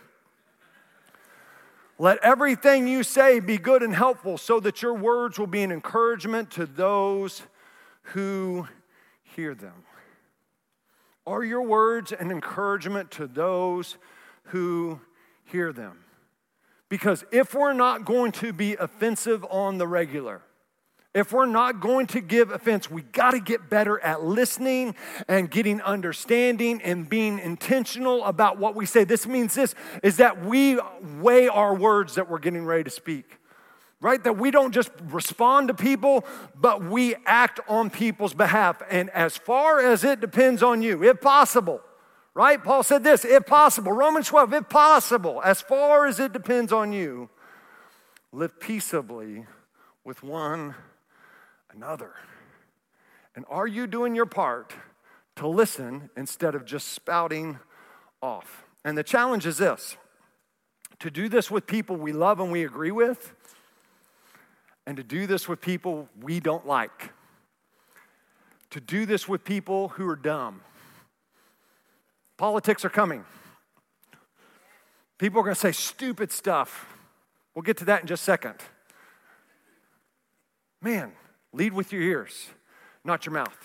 Let 1.98 2.20
everything 2.24 2.88
you 2.88 3.02
say 3.02 3.40
be 3.40 3.58
good 3.58 3.82
and 3.82 3.96
helpful 3.96 4.38
so 4.38 4.60
that 4.60 4.82
your 4.82 4.94
words 4.94 5.40
will 5.40 5.48
be 5.48 5.64
an 5.64 5.72
encouragement 5.72 6.52
to 6.52 6.66
those 6.66 7.44
who 8.14 8.68
hear 9.24 9.56
them. 9.56 9.86
Are 11.26 11.44
your 11.44 11.62
words 11.62 12.12
an 12.12 12.30
encouragement 12.30 13.10
to 13.12 13.26
those 13.26 13.98
who 14.46 15.00
hear 15.46 15.74
them? 15.74 16.00
Because 16.90 17.24
if 17.32 17.54
we're 17.54 17.74
not 17.74 18.06
going 18.06 18.32
to 18.34 18.54
be 18.54 18.76
offensive 18.76 19.46
on 19.50 19.78
the 19.78 19.88
regular, 19.88 20.42
if 21.18 21.32
we're 21.32 21.48
not 21.48 21.80
going 21.80 22.06
to 22.08 22.22
give 22.22 22.52
offense, 22.52 22.92
we 22.92 23.02
got 23.02 23.32
to 23.32 23.40
get 23.40 23.70
better 23.70 24.00
at 24.02 24.24
listening 24.24 24.96
and 25.28 25.50
getting 25.50 25.82
understanding 25.82 26.82
and 26.84 27.10
being 27.10 27.40
intentional 27.40 28.24
about 28.24 28.60
what 28.60 28.76
we 28.76 28.86
say. 28.86 29.04
This 29.04 29.26
means 29.26 29.56
this 29.56 29.74
is 30.04 30.18
that 30.18 30.46
we 30.46 30.80
weigh 31.20 31.48
our 31.48 31.74
words 31.74 32.16
that 32.16 32.30
we're 32.30 32.40
getting 32.40 32.66
ready 32.66 32.84
to 32.84 32.90
speak. 32.90 33.40
Right? 34.00 34.24
That 34.24 34.38
we 34.38 34.52
don't 34.52 34.74
just 34.74 34.92
respond 35.06 35.70
to 35.70 35.74
people, 35.74 36.24
but 36.54 36.84
we 36.84 37.16
act 37.26 37.60
on 37.68 37.90
people's 37.90 38.36
behalf. 38.36 38.84
And 38.92 39.10
as 39.10 39.36
far 39.36 39.80
as 39.80 40.04
it 40.04 40.20
depends 40.20 40.62
on 40.62 40.84
you, 40.84 41.04
if 41.04 41.20
possible, 41.20 41.82
right? 42.36 42.64
Paul 42.64 42.84
said 42.84 43.04
this 43.04 43.26
if 43.26 43.48
possible, 43.48 43.92
Romans 43.92 44.28
12, 44.28 44.54
if 44.54 44.70
possible, 44.70 45.42
as 45.44 45.62
far 45.62 46.06
as 46.06 46.20
it 46.20 46.32
depends 46.32 46.72
on 46.72 46.94
you, 46.94 47.32
live 48.32 48.60
peaceably 48.60 49.48
with 50.04 50.22
one 50.22 50.76
another. 51.78 52.14
And 53.36 53.46
are 53.50 53.68
you 53.68 53.88
doing 53.88 54.16
your 54.16 54.26
part 54.26 54.74
to 55.38 55.48
listen 55.48 56.10
instead 56.18 56.56
of 56.56 56.66
just 56.66 56.90
spouting 56.90 57.60
off? 58.22 58.66
And 58.84 58.98
the 58.98 59.04
challenge 59.04 59.46
is 59.46 59.58
this 59.58 59.96
to 61.00 61.12
do 61.12 61.30
this 61.30 61.52
with 61.52 61.68
people 61.68 61.96
we 61.96 62.12
love 62.12 62.40
and 62.40 62.52
we 62.52 62.64
agree 62.64 62.92
with, 62.92 63.34
and 64.86 64.98
to 64.98 65.04
do 65.04 65.28
this 65.28 65.48
with 65.48 65.62
people 65.62 66.10
we 66.22 66.40
don't 66.40 66.66
like, 66.66 67.12
to 68.72 68.82
do 68.82 69.06
this 69.06 69.28
with 69.28 69.44
people 69.44 69.90
who 69.90 70.10
are 70.10 70.16
dumb 70.16 70.62
Politics 72.38 72.86
are 72.86 72.90
coming. 72.90 73.26
People 75.18 75.40
are 75.40 75.44
going 75.44 75.56
to 75.56 75.60
say 75.60 75.72
stupid 75.72 76.32
stuff. 76.32 76.86
We'll 77.56 77.64
get 77.64 77.78
to 77.78 77.86
that 77.86 78.02
in 78.02 78.08
just 78.08 78.22
a 78.22 78.26
second. 78.26 78.56
Man, 80.80 81.12
lead 81.54 81.74
with 81.74 81.92
your 81.92 82.02
ears, 82.02 82.50
not 83.04 83.26
your 83.26 83.34
mouth. 83.34 83.58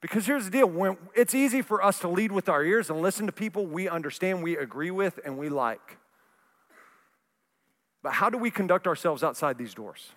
Because 0.00 0.26
here's 0.26 0.44
the 0.44 0.50
deal 0.50 0.68
when 0.68 0.98
it's 1.14 1.34
easy 1.34 1.62
for 1.62 1.82
us 1.82 1.98
to 2.00 2.08
lead 2.08 2.30
with 2.30 2.48
our 2.48 2.62
ears 2.62 2.90
and 2.90 3.00
listen 3.00 3.26
to 3.26 3.32
people 3.32 3.66
we 3.66 3.88
understand, 3.88 4.42
we 4.42 4.56
agree 4.56 4.90
with, 4.90 5.18
and 5.24 5.38
we 5.38 5.48
like. 5.48 5.98
But 8.02 8.12
how 8.12 8.28
do 8.28 8.36
we 8.36 8.50
conduct 8.50 8.86
ourselves 8.86 9.24
outside 9.24 9.56
these 9.56 9.72
doors? 9.72 10.10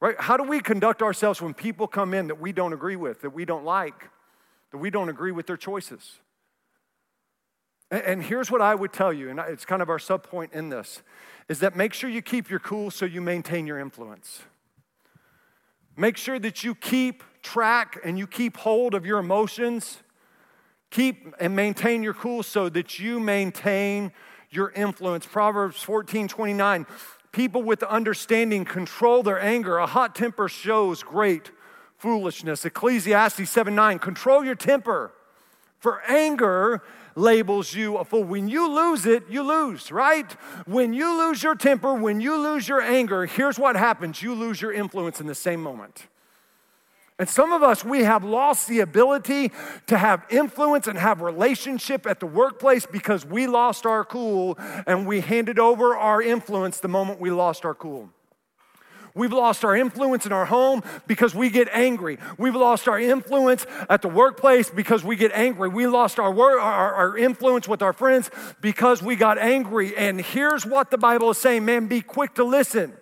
Right? 0.00 0.20
How 0.20 0.36
do 0.36 0.42
we 0.42 0.60
conduct 0.60 1.00
ourselves 1.00 1.40
when 1.40 1.54
people 1.54 1.86
come 1.86 2.12
in 2.12 2.26
that 2.26 2.40
we 2.40 2.52
don't 2.52 2.74
agree 2.74 2.96
with, 2.96 3.22
that 3.22 3.30
we 3.30 3.46
don't 3.46 3.64
like, 3.64 4.10
that 4.70 4.78
we 4.78 4.90
don't 4.90 5.08
agree 5.08 5.32
with 5.32 5.46
their 5.46 5.56
choices? 5.56 6.18
And 7.90 8.22
here's 8.22 8.50
what 8.50 8.60
I 8.60 8.74
would 8.74 8.92
tell 8.92 9.12
you, 9.12 9.30
and 9.30 9.38
it's 9.38 9.64
kind 9.64 9.80
of 9.80 9.88
our 9.88 9.98
subpoint 9.98 10.52
in 10.52 10.70
this, 10.70 11.02
is 11.48 11.60
that 11.60 11.76
make 11.76 11.94
sure 11.94 12.10
you 12.10 12.20
keep 12.22 12.50
your 12.50 12.58
cool 12.58 12.90
so 12.90 13.04
you 13.04 13.20
maintain 13.20 13.66
your 13.66 13.78
influence. 13.78 14.42
Make 15.96 16.16
sure 16.16 16.38
that 16.38 16.64
you 16.64 16.74
keep 16.74 17.22
track 17.42 17.98
and 18.04 18.18
you 18.18 18.26
keep 18.26 18.56
hold 18.56 18.94
of 18.94 19.04
your 19.04 19.18
emotions. 19.18 19.98
Keep 20.90 21.34
and 21.40 21.56
maintain 21.56 22.02
your 22.02 22.14
cool 22.14 22.42
so 22.42 22.68
that 22.68 22.98
you 22.98 23.20
maintain 23.20 24.12
your 24.50 24.70
influence. 24.72 25.26
Proverbs 25.26 25.82
14 25.82 26.28
29. 26.28 26.86
People 27.32 27.62
with 27.62 27.82
understanding 27.82 28.64
control 28.64 29.22
their 29.22 29.40
anger. 29.40 29.78
A 29.78 29.86
hot 29.86 30.14
temper 30.14 30.48
shows 30.48 31.02
great 31.02 31.50
foolishness. 31.96 32.64
Ecclesiastes 32.64 33.48
7 33.48 33.74
9. 33.74 33.98
Control 33.98 34.44
your 34.44 34.54
temper, 34.54 35.12
for 35.78 36.02
anger 36.02 36.82
labels 37.14 37.74
you 37.74 37.96
a 37.96 38.04
fool. 38.04 38.24
When 38.24 38.48
you 38.48 38.68
lose 38.68 39.06
it, 39.06 39.24
you 39.28 39.42
lose, 39.42 39.90
right? 39.90 40.30
When 40.66 40.92
you 40.92 41.16
lose 41.18 41.42
your 41.42 41.54
temper, 41.54 41.94
when 41.94 42.20
you 42.20 42.36
lose 42.36 42.68
your 42.68 42.80
anger, 42.80 43.26
here's 43.26 43.58
what 43.58 43.76
happens 43.76 44.22
you 44.22 44.34
lose 44.34 44.60
your 44.60 44.72
influence 44.72 45.20
in 45.20 45.26
the 45.26 45.34
same 45.34 45.62
moment. 45.62 46.06
And 47.18 47.28
some 47.28 47.52
of 47.52 47.62
us, 47.62 47.84
we 47.84 48.04
have 48.04 48.24
lost 48.24 48.66
the 48.66 48.80
ability 48.80 49.52
to 49.86 49.98
have 49.98 50.24
influence 50.30 50.86
and 50.86 50.98
have 50.98 51.20
relationship 51.20 52.06
at 52.06 52.20
the 52.20 52.26
workplace 52.26 52.86
because 52.86 53.24
we 53.24 53.46
lost 53.46 53.86
our 53.86 54.04
cool 54.04 54.58
and 54.86 55.06
we 55.06 55.20
handed 55.20 55.58
over 55.58 55.96
our 55.96 56.20
influence 56.20 56.80
the 56.80 56.88
moment 56.88 57.20
we 57.20 57.30
lost 57.30 57.64
our 57.64 57.74
cool. 57.74 58.08
We've 59.14 59.32
lost 59.32 59.64
our 59.64 59.76
influence 59.76 60.24
in 60.24 60.32
our 60.32 60.46
home 60.46 60.82
because 61.06 61.34
we 61.34 61.50
get 61.50 61.68
angry. 61.72 62.18
We've 62.38 62.54
lost 62.54 62.88
our 62.88 62.98
influence 62.98 63.66
at 63.90 64.00
the 64.00 64.08
workplace 64.08 64.70
because 64.70 65.04
we 65.04 65.16
get 65.16 65.32
angry. 65.32 65.68
We 65.68 65.86
lost 65.86 66.18
our, 66.18 66.32
wor- 66.32 66.58
our, 66.58 66.94
our 66.94 67.18
influence 67.18 67.68
with 67.68 67.82
our 67.82 67.92
friends 67.92 68.30
because 68.60 69.02
we 69.02 69.16
got 69.16 69.38
angry. 69.38 69.94
And 69.96 70.20
here's 70.20 70.64
what 70.64 70.90
the 70.90 70.98
Bible 70.98 71.30
is 71.30 71.38
saying 71.38 71.64
man, 71.64 71.88
be 71.88 72.00
quick 72.00 72.34
to 72.34 72.44
listen. 72.44 72.94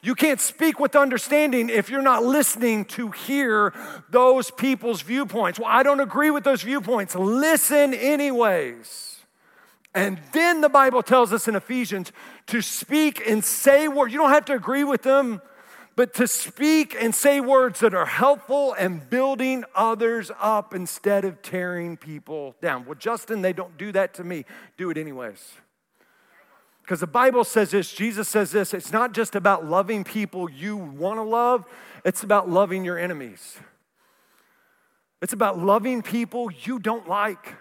You 0.00 0.14
can't 0.14 0.40
speak 0.40 0.78
with 0.78 0.94
understanding 0.94 1.70
if 1.70 1.90
you're 1.90 2.02
not 2.02 2.22
listening 2.22 2.84
to 2.86 3.10
hear 3.10 3.74
those 4.10 4.50
people's 4.50 5.02
viewpoints. 5.02 5.58
Well, 5.58 5.68
I 5.68 5.82
don't 5.82 6.00
agree 6.00 6.30
with 6.30 6.44
those 6.44 6.62
viewpoints. 6.62 7.16
Listen, 7.16 7.94
anyways. 7.94 9.07
And 9.94 10.20
then 10.32 10.60
the 10.60 10.68
Bible 10.68 11.02
tells 11.02 11.32
us 11.32 11.48
in 11.48 11.56
Ephesians 11.56 12.12
to 12.46 12.60
speak 12.60 13.22
and 13.26 13.44
say 13.44 13.88
words. 13.88 14.12
You 14.12 14.18
don't 14.18 14.30
have 14.30 14.44
to 14.46 14.54
agree 14.54 14.84
with 14.84 15.02
them, 15.02 15.40
but 15.96 16.14
to 16.14 16.28
speak 16.28 16.94
and 17.00 17.14
say 17.14 17.40
words 17.40 17.80
that 17.80 17.94
are 17.94 18.06
helpful 18.06 18.74
and 18.74 19.08
building 19.10 19.64
others 19.74 20.30
up 20.40 20.74
instead 20.74 21.24
of 21.24 21.42
tearing 21.42 21.96
people 21.96 22.54
down. 22.60 22.84
Well, 22.84 22.94
Justin, 22.94 23.42
they 23.42 23.52
don't 23.52 23.76
do 23.76 23.90
that 23.92 24.14
to 24.14 24.24
me. 24.24 24.44
Do 24.76 24.90
it 24.90 24.98
anyways. 24.98 25.54
Because 26.82 27.00
the 27.00 27.06
Bible 27.06 27.44
says 27.44 27.70
this, 27.72 27.92
Jesus 27.92 28.28
says 28.28 28.50
this, 28.50 28.72
it's 28.72 28.92
not 28.92 29.12
just 29.12 29.34
about 29.34 29.66
loving 29.66 30.04
people 30.04 30.48
you 30.48 30.76
want 30.76 31.18
to 31.18 31.22
love, 31.22 31.66
it's 32.04 32.22
about 32.22 32.48
loving 32.48 32.84
your 32.84 32.98
enemies. 32.98 33.58
It's 35.20 35.32
about 35.32 35.58
loving 35.58 36.00
people 36.00 36.50
you 36.62 36.78
don't 36.78 37.06
like. 37.06 37.56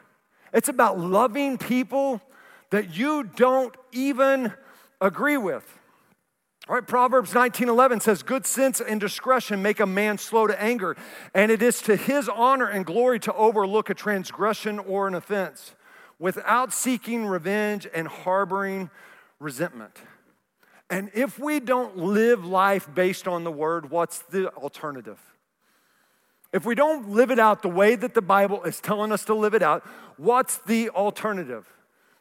It's 0.53 0.69
about 0.69 0.99
loving 0.99 1.57
people 1.57 2.21
that 2.69 2.95
you 2.95 3.23
don't 3.23 3.75
even 3.91 4.53
agree 4.99 5.37
with. 5.37 5.79
All 6.67 6.75
right, 6.75 6.85
Proverbs 6.85 7.33
19:11 7.33 8.01
says, 8.01 8.23
"Good 8.23 8.45
sense 8.45 8.81
and 8.81 8.99
discretion 8.99 9.61
make 9.61 9.79
a 9.79 9.85
man 9.85 10.17
slow 10.17 10.47
to 10.47 10.61
anger, 10.61 10.97
and 11.33 11.49
it 11.49 11.61
is 11.61 11.81
to 11.83 11.95
his 11.95 12.27
honor 12.27 12.67
and 12.67 12.85
glory 12.85 13.19
to 13.21 13.33
overlook 13.33 13.89
a 13.89 13.93
transgression 13.93 14.79
or 14.79 15.07
an 15.07 15.15
offense, 15.15 15.75
without 16.19 16.73
seeking 16.73 17.25
revenge 17.25 17.87
and 17.93 18.09
harboring 18.09 18.89
resentment." 19.39 20.01
And 20.89 21.09
if 21.13 21.39
we 21.39 21.61
don't 21.61 21.97
live 21.97 22.45
life 22.45 22.89
based 22.93 23.27
on 23.27 23.45
the 23.45 23.51
word, 23.51 23.89
what's 23.89 24.19
the 24.19 24.49
alternative? 24.53 25.19
If 26.53 26.65
we 26.65 26.75
don't 26.75 27.09
live 27.09 27.31
it 27.31 27.39
out 27.39 27.61
the 27.61 27.69
way 27.69 27.95
that 27.95 28.13
the 28.13 28.21
Bible 28.21 28.63
is 28.63 28.79
telling 28.79 29.11
us 29.11 29.25
to 29.25 29.33
live 29.33 29.53
it 29.53 29.61
out, 29.61 29.85
what's 30.17 30.57
the 30.59 30.89
alternative? 30.89 31.67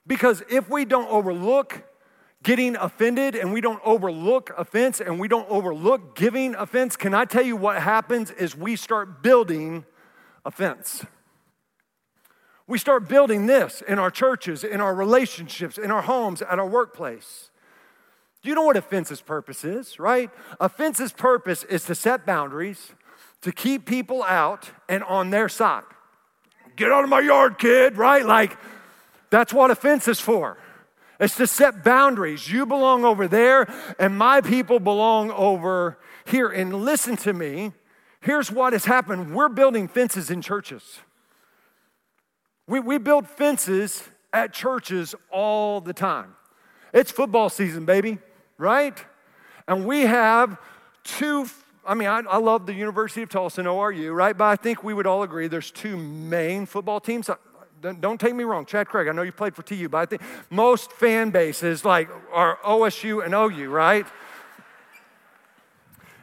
Because 0.07 0.43
if 0.51 0.69
we 0.69 0.85
don't 0.85 1.09
overlook 1.09 1.85
getting 2.43 2.77
offended 2.77 3.35
and 3.35 3.53
we 3.53 3.61
don't 3.61 3.81
overlook 3.85 4.53
offense 4.57 5.01
and 5.01 5.19
we 5.19 5.29
don't 5.29 5.49
overlook 5.49 6.15
giving 6.15 6.55
offense, 6.55 6.97
can 6.97 7.15
I 7.15 7.25
tell 7.25 7.45
you 7.45 7.57
what 7.57 7.83
happens 7.83 8.31
is 8.31 8.57
we 8.57 8.77
start 8.77 9.23
building 9.23 9.85
offense. 10.45 11.05
We 12.69 12.79
start 12.79 13.09
building 13.09 13.47
this 13.47 13.83
in 13.87 13.99
our 13.99 14.11
churches, 14.11 14.65
in 14.65 14.81
our 14.81 14.95
relationships, 14.95 15.79
in 15.79 15.91
our 15.91 16.03
homes, 16.03 16.43
at 16.43 16.59
our 16.59 16.67
workplace. 16.67 17.51
You 18.43 18.55
know 18.55 18.63
what 18.63 18.77
offense's 18.77 19.21
purpose 19.21 19.65
is, 19.65 19.99
right? 19.99 20.31
Offense's 20.61 21.13
purpose 21.13 21.65
is 21.65 21.85
to 21.85 21.95
set 21.95 22.25
boundaries 22.27 22.93
to 23.43 23.53
keep 23.53 23.87
people 23.87 24.23
out 24.23 24.71
and 24.89 25.03
on 25.05 25.31
their 25.31 25.49
side. 25.49 25.85
Get 26.77 26.93
out 26.93 27.05
of 27.05 27.11
my 27.11 27.21
yard, 27.21 27.59
kid, 27.59 27.97
right? 27.97 28.25
Like, 28.25 28.57
that's 29.31 29.53
what 29.53 29.71
a 29.71 29.75
fence 29.75 30.09
is 30.09 30.21
for. 30.21 30.59
It's 31.19 31.37
to 31.37 31.47
set 31.47 31.83
boundaries. 31.83 32.51
You 32.51 32.67
belong 32.67 33.05
over 33.05 33.27
there, 33.27 33.73
and 33.99 34.19
my 34.19 34.41
people 34.41 34.79
belong 34.81 35.31
over 35.31 35.99
here. 36.27 36.49
And 36.49 36.85
listen 36.85 37.17
to 37.19 37.33
me. 37.33 37.73
Here's 38.21 38.51
what 38.51 38.73
has 38.73 38.85
happened 38.85 39.35
we're 39.35 39.49
building 39.49 39.89
fences 39.89 40.31
in 40.31 40.43
churches. 40.43 41.01
We, 42.67 42.81
we 42.81 42.99
build 42.99 43.29
fences 43.29 44.03
at 44.33 44.53
churches 44.53 45.15
all 45.31 45.81
the 45.81 45.93
time. 45.93 46.35
It's 46.93 47.11
football 47.11 47.49
season, 47.49 47.85
baby, 47.85 48.19
right? 48.59 48.99
And 49.69 49.87
we 49.87 50.03
have 50.03 50.59
two, 51.05 51.47
I 51.87 51.95
mean, 51.95 52.09
I, 52.09 52.21
I 52.21 52.39
love 52.39 52.67
the 52.67 52.75
University 52.75 53.23
of 53.23 53.29
Tulsa 53.29 53.63
ORU, 53.63 54.15
right? 54.15 54.37
But 54.37 54.45
I 54.47 54.57
think 54.57 54.83
we 54.83 54.93
would 54.93 55.07
all 55.07 55.23
agree 55.23 55.47
there's 55.49 55.71
two 55.71 55.97
main 55.97 56.67
football 56.67 57.01
teams. 57.01 57.31
Don't, 57.81 58.01
don't 58.01 58.21
take 58.21 58.35
me 58.35 58.45
wrong, 58.45 58.67
Chad 58.67 58.89
Craig, 58.89 59.07
I 59.09 59.13
know 59.13 59.23
you 59.23 59.33
played 59.33 59.55
for 59.55 59.63
TU, 59.63 59.89
but 59.89 59.99
I 59.99 60.07
think 60.07 60.23
most 60.51 60.93
fan 60.93 61.31
bases 61.31 61.85
like 61.85 62.09
are 62.33 62.59
OSU 62.65 63.25
and 63.25 63.35
OU, 63.35 63.71
right? 63.71 64.07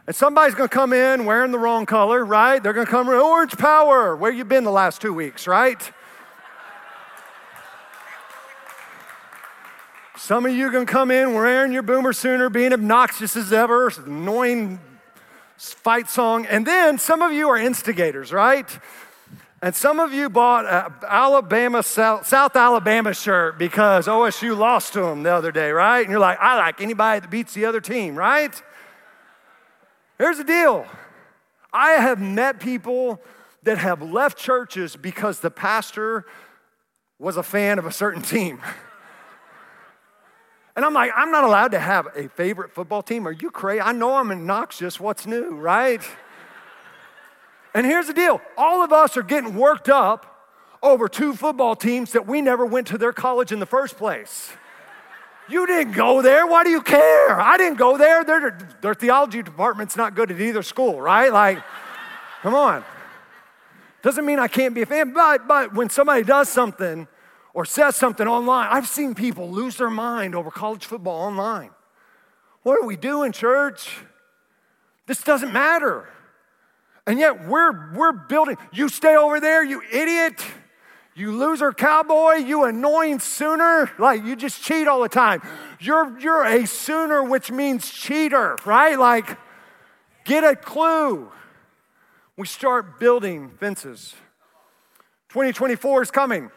And 0.06 0.16
somebody's 0.16 0.56
gonna 0.56 0.68
come 0.68 0.92
in 0.92 1.26
wearing 1.26 1.52
the 1.52 1.60
wrong 1.60 1.86
color, 1.86 2.26
right? 2.26 2.62
They're 2.62 2.74
gonna 2.74 2.86
come 2.86 3.08
orange 3.08 3.58
power. 3.58 4.18
Where 4.18 4.32
you 4.32 4.44
been 4.44 4.66
the 4.66 4.72
last 4.72 5.00
two 5.00 5.14
weeks, 5.14 5.48
right? 5.48 5.92
Some 10.18 10.46
of 10.46 10.54
you 10.54 10.68
are 10.68 10.72
gonna 10.72 10.86
come 10.86 11.12
in 11.12 11.34
wearing 11.34 11.72
your 11.72 11.84
boomer 11.84 12.12
sooner, 12.12 12.50
being 12.50 12.74
obnoxious 12.74 13.38
as 13.38 13.54
ever, 13.54 13.92
annoying 14.06 14.80
fight 15.72 16.10
song. 16.10 16.46
And 16.46 16.66
then 16.66 16.98
some 16.98 17.22
of 17.22 17.32
you 17.32 17.48
are 17.50 17.58
instigators, 17.58 18.34
right? 18.34 18.68
And 19.62 19.74
some 19.74 20.02
of 20.02 20.12
you 20.12 20.30
bought 20.30 20.66
an 20.66 20.94
Alabama, 21.08 21.84
South, 21.84 22.28
South, 22.28 22.56
Alabama 22.56 23.14
shirt 23.14 23.58
because 23.58 24.08
OSU 24.08 24.58
lost 24.58 24.92
to 24.94 25.02
them 25.02 25.24
the 25.24 25.32
other 25.32 25.54
day, 25.54 25.72
right? 25.72 26.02
And 26.02 26.10
you're 26.10 26.20
like, 26.20 26.38
I 26.42 26.58
like 26.58 26.82
anybody 26.82 27.22
that 27.22 27.30
beats 27.30 27.54
the 27.54 27.64
other 27.64 27.80
team, 27.80 28.16
right? 28.16 28.62
Here's 30.18 30.38
the 30.38 30.44
deal 30.44 30.86
I 31.72 31.92
have 31.92 32.20
met 32.20 32.60
people 32.60 33.22
that 33.64 33.78
have 33.78 34.02
left 34.02 34.38
churches 34.38 34.98
because 34.98 35.40
the 35.40 35.50
pastor 35.50 36.26
was 37.18 37.38
a 37.38 37.44
fan 37.44 37.80
of 37.80 37.86
a 37.86 37.92
certain 37.92 38.22
team. 38.22 38.60
And 40.76 40.84
I'm 40.84 40.94
like, 40.94 41.12
I'm 41.16 41.32
not 41.32 41.44
allowed 41.44 41.72
to 41.72 41.80
have 41.80 42.08
a 42.16 42.30
favorite 42.30 42.72
football 42.72 43.04
team. 43.04 43.28
Are 43.28 43.32
you 43.32 43.52
crazy? 43.52 43.82
I 43.82 43.92
know 43.92 44.16
I'm 44.16 44.32
obnoxious. 44.32 45.00
What's 45.00 45.28
new, 45.28 45.52
right? 45.56 46.02
and 47.76 47.86
here's 47.86 48.08
the 48.08 48.14
deal 48.14 48.42
all 48.58 48.84
of 48.84 48.92
us 48.92 49.16
are 49.16 49.24
getting 49.24 49.56
worked 49.56 49.90
up 49.90 50.30
over 50.82 51.08
two 51.08 51.34
football 51.34 51.76
teams 51.76 52.12
that 52.12 52.28
we 52.28 52.42
never 52.42 52.66
went 52.66 52.88
to 52.88 52.98
their 52.98 53.14
college 53.14 53.52
in 53.52 53.60
the 53.60 53.66
first 53.66 53.98
place. 53.98 54.52
You 55.50 55.68
didn't 55.68 55.94
go 55.94 56.22
there. 56.22 56.48
Why 56.48 56.64
do 56.64 56.70
you 56.70 56.82
care? 56.82 57.40
I 57.40 57.58
didn't 57.58 57.78
go 57.78 57.98
there. 57.98 58.24
Their, 58.24 58.58
their 58.82 58.94
theology 58.94 59.44
department's 59.44 59.96
not 59.96 60.16
good 60.16 60.32
at 60.32 60.40
either 60.40 60.64
school, 60.64 61.02
right? 61.02 61.32
Like, 61.32 61.60
come 62.42 62.56
on. 62.56 62.84
Doesn't 64.02 64.26
mean 64.26 64.40
I 64.40 64.48
can't 64.48 64.74
be 64.74 64.82
a 64.82 64.86
fan, 64.86 65.14
but, 65.14 65.48
but 65.48 65.74
when 65.74 65.90
somebody 65.90 66.24
does 66.24 66.50
something 66.50 67.08
or 67.54 67.66
says 67.66 67.96
something 67.96 68.28
online, 68.28 68.68
I've 68.72 68.88
seen 68.88 69.14
people 69.14 69.50
lose 69.50 69.78
their 69.78 69.90
mind 69.90 70.36
over 70.36 70.50
college 70.50 70.86
football 70.86 71.22
online. 71.22 71.70
What 72.64 72.80
are 72.80 72.86
we 72.86 72.96
doing, 72.96 73.32
church? 73.32 74.00
This 75.06 75.22
doesn't 75.22 75.52
matter. 75.52 76.08
And 77.06 77.20
yet 77.20 77.48
we're, 77.48 77.94
we're 77.94 78.14
building. 78.14 78.58
You 78.72 78.90
stay 78.90 79.16
over 79.16 79.40
there, 79.40 79.64
you 79.64 79.82
idiot. 79.92 80.44
You 81.16 81.32
loser 81.32 81.74
cowboy, 81.74 82.36
you 82.38 82.64
annoying 82.64 83.20
sooner, 83.20 83.92
like 84.00 84.24
you 84.26 84.36
just 84.36 84.64
cheat 84.64 84.88
all 84.88 85.02
the 85.02 85.10
time. 85.10 85.44
You're, 85.80 86.20
you're 86.20 86.44
a 86.44 86.66
sooner, 86.66 87.24
which 87.24 87.52
means 87.52 87.88
cheater, 87.92 88.58
right? 88.66 88.98
Like, 88.98 89.38
get 90.26 90.44
a 90.44 90.56
clue. 90.56 91.32
We 92.36 92.48
start 92.48 93.00
building 93.00 93.52
fences. 93.60 94.16
2024 95.30 96.02
is 96.02 96.10
coming. 96.10 96.50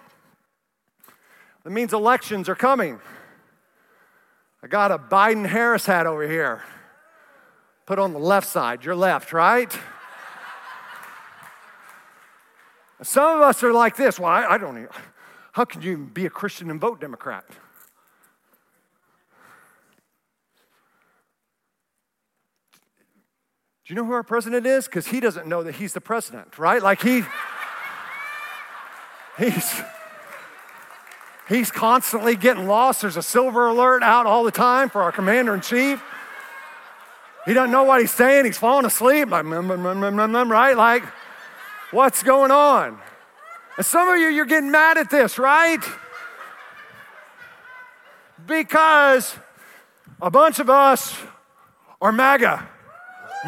That 1.66 1.72
means 1.72 1.92
elections 1.92 2.48
are 2.48 2.54
coming. 2.54 3.00
I 4.62 4.68
got 4.68 4.92
a 4.92 4.98
Biden 4.98 5.44
Harris 5.44 5.84
hat 5.84 6.06
over 6.06 6.28
here. 6.28 6.62
Put 7.86 7.98
on 7.98 8.12
the 8.12 8.20
left 8.20 8.46
side, 8.46 8.84
your 8.84 8.94
left, 8.94 9.32
right? 9.32 9.76
Some 13.02 13.38
of 13.38 13.42
us 13.42 13.64
are 13.64 13.72
like 13.72 13.96
this. 13.96 14.20
Well, 14.20 14.30
I, 14.30 14.44
I 14.44 14.58
don't 14.58 14.76
even, 14.76 14.90
how 15.50 15.64
can 15.64 15.82
you 15.82 15.96
be 15.96 16.24
a 16.24 16.30
Christian 16.30 16.70
and 16.70 16.80
vote 16.80 17.00
Democrat? 17.00 17.44
Do 17.48 17.56
you 23.86 23.96
know 23.96 24.04
who 24.04 24.12
our 24.12 24.22
president 24.22 24.66
is? 24.66 24.84
Because 24.84 25.08
he 25.08 25.18
doesn't 25.18 25.48
know 25.48 25.64
that 25.64 25.74
he's 25.74 25.94
the 25.94 26.00
president, 26.00 26.60
right? 26.60 26.80
Like 26.80 27.02
he, 27.02 27.24
he's, 29.36 29.82
he's 31.48 31.70
constantly 31.70 32.36
getting 32.36 32.66
lost. 32.66 33.02
There's 33.02 33.16
a 33.16 33.22
silver 33.22 33.68
alert 33.68 34.02
out 34.02 34.26
all 34.26 34.44
the 34.44 34.50
time 34.50 34.88
for 34.88 35.02
our 35.02 35.12
commander 35.12 35.54
in 35.54 35.60
chief. 35.60 36.02
He 37.44 37.54
doesn't 37.54 37.70
know 37.70 37.84
what 37.84 38.00
he's 38.00 38.10
saying. 38.10 38.44
He's 38.44 38.58
falling 38.58 38.86
asleep, 38.86 39.28
mmm, 39.28 39.44
mmm, 39.44 39.66
mmm, 39.66 40.50
right? 40.50 40.76
Like, 40.76 41.04
What's 41.92 42.22
going 42.22 42.50
on? 42.50 42.98
And 43.76 43.86
some 43.86 44.08
of 44.08 44.18
you, 44.18 44.26
you're 44.26 44.44
getting 44.44 44.70
mad 44.70 44.98
at 44.98 45.08
this, 45.08 45.38
right? 45.38 45.82
Because 48.44 49.36
a 50.20 50.30
bunch 50.30 50.58
of 50.58 50.68
us 50.68 51.16
are 52.00 52.10
MAGA, 52.10 52.68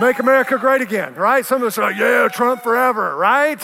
make 0.01 0.19
America 0.21 0.57
great 0.57 0.83
again, 0.83 1.15
right? 1.15 1.45
Some 1.45 1.63
of 1.63 1.69
us 1.69 1.79
are 1.79 1.91
like, 1.91 1.99
yeah, 1.99 2.29
Trump 2.33 2.63
forever, 2.63 3.17
right? 3.17 3.61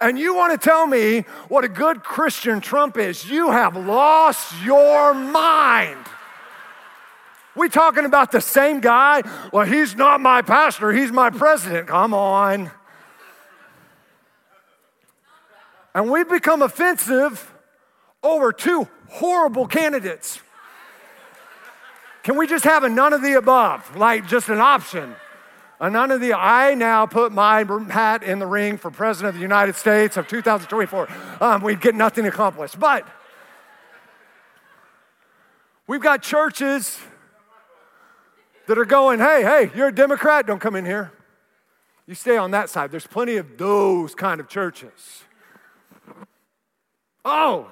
And 0.00 0.18
you 0.18 0.34
want 0.34 0.60
to 0.60 0.64
tell 0.64 0.86
me 0.86 1.20
what 1.48 1.64
a 1.64 1.68
good 1.68 2.02
Christian 2.02 2.60
Trump 2.60 2.96
is. 2.96 3.28
You 3.28 3.50
have 3.50 3.76
lost 3.76 4.62
your 4.62 5.12
mind. 5.12 6.06
We 7.56 7.68
talking 7.68 8.04
about 8.04 8.30
the 8.30 8.40
same 8.40 8.78
guy? 8.80 9.22
Well, 9.52 9.66
he's 9.66 9.96
not 9.96 10.20
my 10.20 10.42
pastor, 10.42 10.92
he's 10.92 11.10
my 11.10 11.30
president. 11.30 11.88
Come 11.88 12.14
on. 12.14 12.70
And 15.94 16.10
we've 16.10 16.28
become 16.28 16.62
offensive 16.62 17.52
over 18.22 18.52
two 18.52 18.86
horrible 19.08 19.66
candidates. 19.66 20.40
Can 22.22 22.36
we 22.36 22.46
just 22.46 22.64
have 22.64 22.84
a 22.84 22.88
none 22.88 23.12
of 23.12 23.22
the 23.22 23.34
above, 23.34 23.96
like 23.96 24.28
just 24.28 24.48
an 24.48 24.60
option? 24.60 25.16
A 25.80 25.88
none 25.88 26.10
of 26.10 26.20
the, 26.20 26.34
I 26.34 26.74
now 26.74 27.06
put 27.06 27.30
my 27.30 27.64
hat 27.90 28.24
in 28.24 28.40
the 28.40 28.46
ring 28.46 28.78
for 28.78 28.90
President 28.90 29.28
of 29.28 29.34
the 29.36 29.40
United 29.40 29.76
States 29.76 30.16
of 30.16 30.26
2024. 30.26 31.08
Um, 31.40 31.62
we 31.62 31.76
get 31.76 31.94
nothing 31.94 32.26
accomplished. 32.26 32.80
But 32.80 33.06
we've 35.86 36.02
got 36.02 36.22
churches 36.22 36.98
that 38.66 38.76
are 38.76 38.84
going, 38.84 39.20
hey, 39.20 39.42
hey, 39.42 39.70
you're 39.74 39.88
a 39.88 39.94
Democrat, 39.94 40.46
don't 40.46 40.60
come 40.60 40.74
in 40.74 40.84
here. 40.84 41.12
You 42.06 42.14
stay 42.14 42.36
on 42.36 42.50
that 42.52 42.70
side. 42.70 42.90
There's 42.90 43.06
plenty 43.06 43.36
of 43.36 43.56
those 43.56 44.14
kind 44.14 44.40
of 44.40 44.48
churches. 44.48 45.22
Oh, 47.24 47.70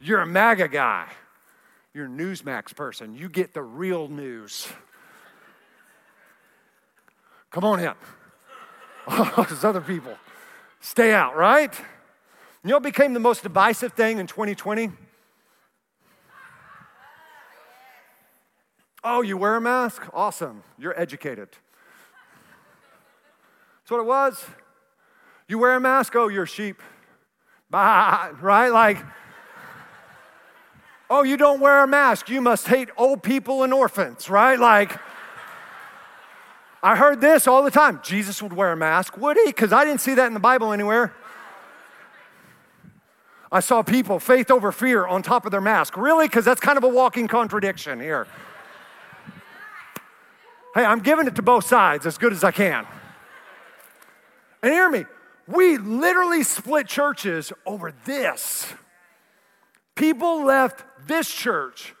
you're 0.00 0.20
a 0.20 0.26
MAGA 0.26 0.68
guy. 0.68 1.08
You're 1.92 2.06
a 2.06 2.08
Newsmax 2.08 2.74
person. 2.74 3.14
You 3.14 3.28
get 3.28 3.54
the 3.54 3.62
real 3.62 4.08
news. 4.08 4.66
Come 7.54 7.62
on 7.62 7.78
in. 7.78 7.92
There's 9.36 9.62
other 9.62 9.80
people. 9.80 10.18
Stay 10.80 11.12
out, 11.12 11.36
right? 11.36 11.72
You 12.64 12.70
know 12.70 12.80
became 12.80 13.14
the 13.14 13.20
most 13.20 13.44
divisive 13.44 13.92
thing 13.92 14.18
in 14.18 14.26
2020? 14.26 14.90
Oh, 19.04 19.22
you 19.22 19.36
wear 19.36 19.54
a 19.54 19.60
mask? 19.60 20.02
Awesome. 20.12 20.64
You're 20.80 21.00
educated. 21.00 21.48
That's 23.82 23.90
what 23.92 24.00
it 24.00 24.06
was. 24.06 24.44
You 25.46 25.60
wear 25.60 25.76
a 25.76 25.80
mask? 25.80 26.16
Oh, 26.16 26.26
you're 26.26 26.42
a 26.42 26.48
sheep. 26.48 26.82
Bah, 27.70 28.30
right? 28.40 28.70
Like, 28.70 28.98
oh, 31.08 31.22
you 31.22 31.36
don't 31.36 31.60
wear 31.60 31.84
a 31.84 31.86
mask. 31.86 32.28
You 32.28 32.40
must 32.40 32.66
hate 32.66 32.88
old 32.96 33.22
people 33.22 33.62
and 33.62 33.72
orphans, 33.72 34.28
right? 34.28 34.58
Like, 34.58 34.98
I 36.84 36.96
heard 36.96 37.22
this 37.22 37.48
all 37.48 37.62
the 37.62 37.70
time. 37.70 38.00
Jesus 38.02 38.42
would 38.42 38.52
wear 38.52 38.70
a 38.70 38.76
mask. 38.76 39.16
Would 39.16 39.38
he? 39.38 39.46
Because 39.46 39.72
I 39.72 39.86
didn't 39.86 40.02
see 40.02 40.12
that 40.16 40.26
in 40.26 40.34
the 40.34 40.38
Bible 40.38 40.70
anywhere. 40.70 41.14
I 43.50 43.60
saw 43.60 43.82
people, 43.82 44.20
faith 44.20 44.50
over 44.50 44.70
fear, 44.70 45.06
on 45.06 45.22
top 45.22 45.46
of 45.46 45.50
their 45.50 45.62
mask. 45.62 45.96
Really? 45.96 46.26
Because 46.26 46.44
that's 46.44 46.60
kind 46.60 46.76
of 46.76 46.84
a 46.84 46.88
walking 46.88 47.26
contradiction 47.26 48.00
here. 48.00 48.26
Hey, 50.74 50.84
I'm 50.84 51.00
giving 51.00 51.26
it 51.26 51.36
to 51.36 51.42
both 51.42 51.64
sides 51.64 52.04
as 52.04 52.18
good 52.18 52.34
as 52.34 52.44
I 52.44 52.50
can. 52.50 52.86
And 54.62 54.70
hear 54.70 54.90
me, 54.90 55.06
we 55.48 55.78
literally 55.78 56.42
split 56.42 56.86
churches 56.86 57.50
over 57.64 57.94
this. 58.04 58.74
People 59.94 60.44
left 60.44 60.84
this 61.06 61.32
church 61.32 61.94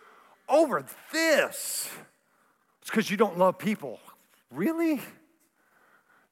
over 0.46 0.84
this. 1.10 1.88
It's 2.82 2.90
because 2.90 3.10
you 3.10 3.16
don't 3.16 3.38
love 3.38 3.58
people. 3.58 3.98
Really? 4.54 5.00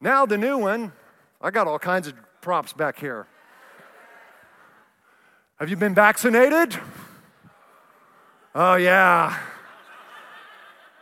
Now, 0.01 0.27
the 0.27 0.39
new 0.39 0.57
one, 0.57 0.93
I 1.41 1.51
got 1.51 1.67
all 1.67 1.81
kinds 1.81 2.07
of 2.07 2.15
props 2.41 2.73
back 2.73 2.99
here. 2.99 3.27
Have 5.59 5.69
you 5.69 5.77
been 5.77 5.95
vaccinated? 5.95 6.79
Oh, 8.55 8.77
yeah. 8.77 9.37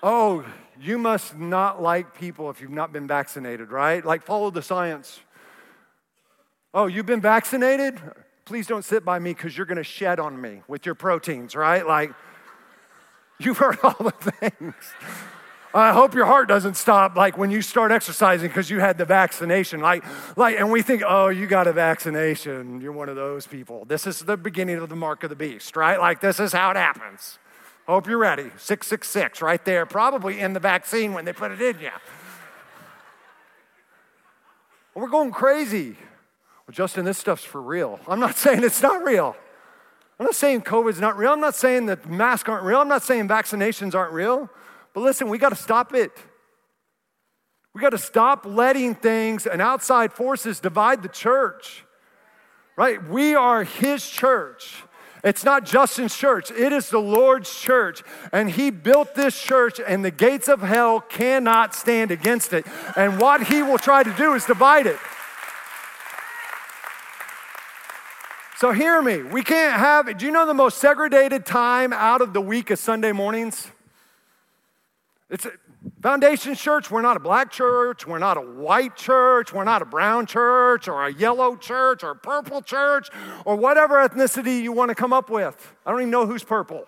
Oh, 0.02 0.46
you 0.80 0.96
must 0.96 1.36
not 1.36 1.82
like 1.82 2.18
people 2.18 2.48
if 2.48 2.62
you've 2.62 2.70
not 2.70 2.90
been 2.90 3.06
vaccinated, 3.06 3.70
right? 3.70 4.02
Like, 4.02 4.22
follow 4.22 4.50
the 4.50 4.62
science. 4.62 5.20
Oh, 6.72 6.86
you've 6.86 7.06
been 7.06 7.20
vaccinated? 7.20 8.00
Please 8.46 8.66
don't 8.66 8.84
sit 8.84 9.04
by 9.04 9.18
me 9.18 9.34
because 9.34 9.58
you're 9.58 9.66
going 9.66 9.76
to 9.76 9.84
shed 9.84 10.18
on 10.20 10.40
me 10.40 10.62
with 10.68 10.86
your 10.86 10.94
proteins, 10.94 11.54
right? 11.54 11.86
Like, 11.86 12.12
you've 13.38 13.58
heard 13.58 13.78
all 13.82 13.96
the 13.98 14.10
things. 14.10 14.74
I 15.72 15.92
hope 15.92 16.14
your 16.14 16.26
heart 16.26 16.48
doesn't 16.48 16.76
stop 16.76 17.14
like 17.14 17.38
when 17.38 17.50
you 17.50 17.62
start 17.62 17.92
exercising 17.92 18.48
because 18.48 18.70
you 18.70 18.80
had 18.80 18.98
the 18.98 19.04
vaccination. 19.04 19.80
Like, 19.80 20.04
like, 20.36 20.58
and 20.58 20.72
we 20.72 20.82
think, 20.82 21.02
oh, 21.06 21.28
you 21.28 21.46
got 21.46 21.68
a 21.68 21.72
vaccination. 21.72 22.80
You're 22.80 22.92
one 22.92 23.08
of 23.08 23.14
those 23.14 23.46
people. 23.46 23.84
This 23.84 24.06
is 24.06 24.20
the 24.20 24.36
beginning 24.36 24.78
of 24.78 24.88
the 24.88 24.96
mark 24.96 25.22
of 25.22 25.30
the 25.30 25.36
beast, 25.36 25.76
right? 25.76 26.00
Like, 26.00 26.20
this 26.20 26.40
is 26.40 26.52
how 26.52 26.72
it 26.72 26.76
happens. 26.76 27.38
Hope 27.86 28.08
you're 28.08 28.18
ready. 28.18 28.50
666 28.56 29.42
right 29.42 29.64
there, 29.64 29.86
probably 29.86 30.40
in 30.40 30.54
the 30.54 30.60
vaccine 30.60 31.12
when 31.12 31.24
they 31.24 31.32
put 31.32 31.52
it 31.52 31.62
in 31.62 31.80
you. 31.80 31.90
We're 34.94 35.08
going 35.08 35.30
crazy. 35.30 35.90
Well, 36.66 36.72
Justin, 36.72 37.04
this 37.04 37.18
stuff's 37.18 37.44
for 37.44 37.62
real. 37.62 38.00
I'm 38.08 38.20
not 38.20 38.36
saying 38.36 38.64
it's 38.64 38.82
not 38.82 39.04
real. 39.04 39.36
I'm 40.18 40.26
not 40.26 40.34
saying 40.34 40.62
COVID's 40.62 41.00
not 41.00 41.16
real. 41.16 41.32
I'm 41.32 41.40
not 41.40 41.54
saying 41.54 41.86
that 41.86 42.08
masks 42.08 42.48
aren't 42.48 42.64
real. 42.64 42.80
I'm 42.80 42.88
not 42.88 43.02
saying 43.02 43.28
vaccinations 43.28 43.94
aren't 43.94 44.12
real. 44.12 44.50
But 44.94 45.00
listen, 45.00 45.28
we 45.28 45.38
got 45.38 45.50
to 45.50 45.56
stop 45.56 45.94
it. 45.94 46.12
We 47.74 47.80
got 47.80 47.90
to 47.90 47.98
stop 47.98 48.44
letting 48.44 48.94
things 48.94 49.46
and 49.46 49.62
outside 49.62 50.12
forces 50.12 50.60
divide 50.60 51.02
the 51.02 51.08
church. 51.08 51.84
Right? 52.76 53.02
We 53.08 53.34
are 53.34 53.64
his 53.64 54.08
church. 54.08 54.82
It's 55.22 55.44
not 55.44 55.66
Justin's 55.66 56.16
church, 56.16 56.50
it 56.50 56.72
is 56.72 56.88
the 56.88 56.98
Lord's 56.98 57.54
church. 57.60 58.02
And 58.32 58.50
he 58.50 58.70
built 58.70 59.14
this 59.14 59.40
church, 59.40 59.80
and 59.86 60.04
the 60.04 60.10
gates 60.10 60.48
of 60.48 60.62
hell 60.62 61.00
cannot 61.00 61.74
stand 61.74 62.10
against 62.10 62.52
it. 62.52 62.66
And 62.96 63.20
what 63.20 63.46
he 63.48 63.62
will 63.62 63.78
try 63.78 64.02
to 64.02 64.12
do 64.14 64.34
is 64.34 64.46
divide 64.46 64.86
it. 64.86 64.98
So, 68.56 68.72
hear 68.72 69.00
me. 69.00 69.22
We 69.22 69.42
can't 69.42 69.78
have, 69.78 70.18
do 70.18 70.26
you 70.26 70.32
know 70.32 70.46
the 70.46 70.54
most 70.54 70.78
segregated 70.78 71.46
time 71.46 71.94
out 71.94 72.20
of 72.20 72.34
the 72.34 72.42
week 72.42 72.70
is 72.70 72.78
Sunday 72.78 73.12
mornings? 73.12 73.70
It's 75.30 75.46
a 75.46 75.52
Foundation 76.02 76.54
Church, 76.54 76.90
we're 76.90 77.02
not 77.02 77.16
a 77.16 77.20
black 77.20 77.50
church, 77.52 78.06
we're 78.06 78.18
not 78.18 78.36
a 78.36 78.40
white 78.40 78.96
church, 78.96 79.52
we're 79.52 79.64
not 79.64 79.80
a 79.80 79.84
brown 79.84 80.26
church 80.26 80.88
or 80.88 81.06
a 81.06 81.12
yellow 81.12 81.56
church 81.56 82.02
or 82.02 82.10
a 82.10 82.16
purple 82.16 82.60
church 82.60 83.08
or 83.44 83.56
whatever 83.56 83.96
ethnicity 83.96 84.60
you 84.60 84.72
want 84.72 84.88
to 84.88 84.94
come 84.94 85.12
up 85.12 85.30
with. 85.30 85.74
I 85.86 85.90
don't 85.90 86.00
even 86.00 86.10
know 86.10 86.26
who's 86.26 86.42
purple. 86.42 86.84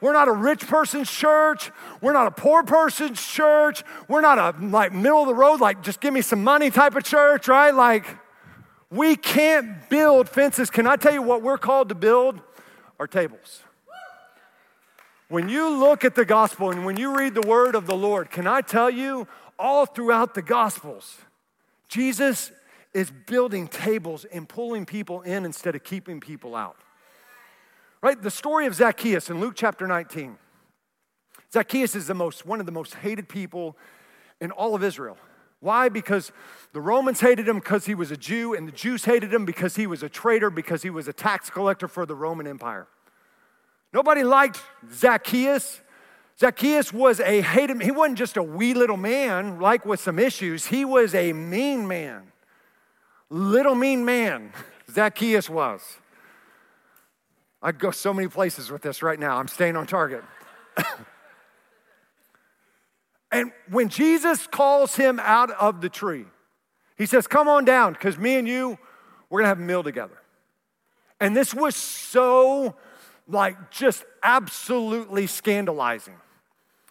We're 0.00 0.12
not 0.12 0.28
a 0.28 0.32
rich 0.32 0.66
person's 0.66 1.10
church. 1.10 1.72
We're 2.00 2.12
not 2.12 2.26
a 2.28 2.30
poor 2.30 2.62
person's 2.62 3.20
church. 3.20 3.82
We're 4.06 4.20
not 4.20 4.38
a 4.38 4.54
like 4.64 4.92
middle 4.92 5.22
of 5.22 5.26
the 5.26 5.34
road, 5.34 5.60
like 5.60 5.82
just 5.82 6.00
give 6.00 6.12
me 6.12 6.22
some 6.22 6.44
money 6.44 6.70
type 6.70 6.94
of 6.94 7.02
church, 7.02 7.48
right? 7.48 7.74
Like 7.74 8.04
we 8.90 9.16
can't 9.16 9.88
build 9.88 10.28
fences. 10.28 10.70
Can 10.70 10.86
I 10.86 10.96
tell 10.96 11.12
you 11.12 11.22
what 11.22 11.42
we're 11.42 11.58
called 11.58 11.88
to 11.88 11.94
build? 11.94 12.40
Our 13.00 13.06
tables. 13.06 13.62
When 15.28 15.48
you 15.50 15.68
look 15.68 16.04
at 16.04 16.14
the 16.14 16.24
gospel 16.24 16.70
and 16.70 16.86
when 16.86 16.96
you 16.96 17.16
read 17.16 17.34
the 17.34 17.46
word 17.46 17.74
of 17.74 17.86
the 17.86 17.94
Lord, 17.94 18.30
can 18.30 18.46
I 18.46 18.62
tell 18.62 18.88
you, 18.88 19.28
all 19.58 19.84
throughout 19.84 20.34
the 20.34 20.42
gospels, 20.42 21.18
Jesus 21.88 22.50
is 22.94 23.10
building 23.26 23.68
tables 23.68 24.24
and 24.24 24.48
pulling 24.48 24.86
people 24.86 25.20
in 25.22 25.44
instead 25.44 25.74
of 25.74 25.84
keeping 25.84 26.20
people 26.20 26.56
out. 26.56 26.76
Right? 28.00 28.20
The 28.20 28.30
story 28.30 28.66
of 28.66 28.74
Zacchaeus 28.74 29.28
in 29.28 29.40
Luke 29.40 29.54
chapter 29.56 29.86
19. 29.86 30.38
Zacchaeus 31.52 31.94
is 31.94 32.06
the 32.06 32.14
most, 32.14 32.46
one 32.46 32.60
of 32.60 32.66
the 32.66 32.72
most 32.72 32.94
hated 32.94 33.28
people 33.28 33.76
in 34.40 34.50
all 34.50 34.74
of 34.74 34.82
Israel. 34.82 35.18
Why? 35.60 35.88
Because 35.88 36.30
the 36.72 36.80
Romans 36.80 37.20
hated 37.20 37.48
him 37.48 37.56
because 37.56 37.84
he 37.84 37.94
was 37.94 38.10
a 38.10 38.16
Jew, 38.16 38.54
and 38.54 38.68
the 38.68 38.72
Jews 38.72 39.04
hated 39.04 39.34
him 39.34 39.44
because 39.44 39.76
he 39.76 39.86
was 39.86 40.02
a 40.02 40.08
traitor, 40.08 40.50
because 40.50 40.82
he 40.82 40.90
was 40.90 41.08
a 41.08 41.12
tax 41.12 41.50
collector 41.50 41.88
for 41.88 42.06
the 42.06 42.14
Roman 42.14 42.46
Empire. 42.46 42.86
Nobody 43.92 44.22
liked 44.22 44.60
Zacchaeus. 44.92 45.80
Zacchaeus 46.38 46.92
was 46.92 47.20
a 47.20 47.40
hated, 47.40 47.82
he 47.82 47.90
wasn't 47.90 48.18
just 48.18 48.36
a 48.36 48.42
wee 48.42 48.74
little 48.74 48.96
man, 48.96 49.58
like 49.60 49.84
with 49.84 50.00
some 50.00 50.18
issues. 50.18 50.66
He 50.66 50.84
was 50.84 51.14
a 51.14 51.32
mean 51.32 51.88
man. 51.88 52.32
Little 53.30 53.74
mean 53.74 54.04
man, 54.04 54.52
Zacchaeus 54.90 55.50
was. 55.50 55.82
I 57.60 57.72
go 57.72 57.90
so 57.90 58.14
many 58.14 58.28
places 58.28 58.70
with 58.70 58.82
this 58.82 59.02
right 59.02 59.18
now. 59.18 59.38
I'm 59.38 59.48
staying 59.48 59.74
on 59.74 59.86
target. 59.86 60.22
and 63.32 63.50
when 63.68 63.88
Jesus 63.88 64.46
calls 64.46 64.94
him 64.94 65.18
out 65.20 65.50
of 65.50 65.80
the 65.80 65.88
tree, 65.88 66.26
he 66.96 67.06
says, 67.06 67.26
Come 67.26 67.48
on 67.48 67.64
down, 67.64 67.94
because 67.94 68.16
me 68.16 68.36
and 68.36 68.46
you, 68.46 68.78
we're 69.28 69.40
gonna 69.40 69.48
have 69.48 69.58
a 69.58 69.62
meal 69.62 69.82
together. 69.82 70.18
And 71.20 71.36
this 71.36 71.52
was 71.52 71.74
so 71.74 72.76
like 73.28 73.70
just 73.70 74.04
absolutely 74.22 75.26
scandalizing. 75.26 76.14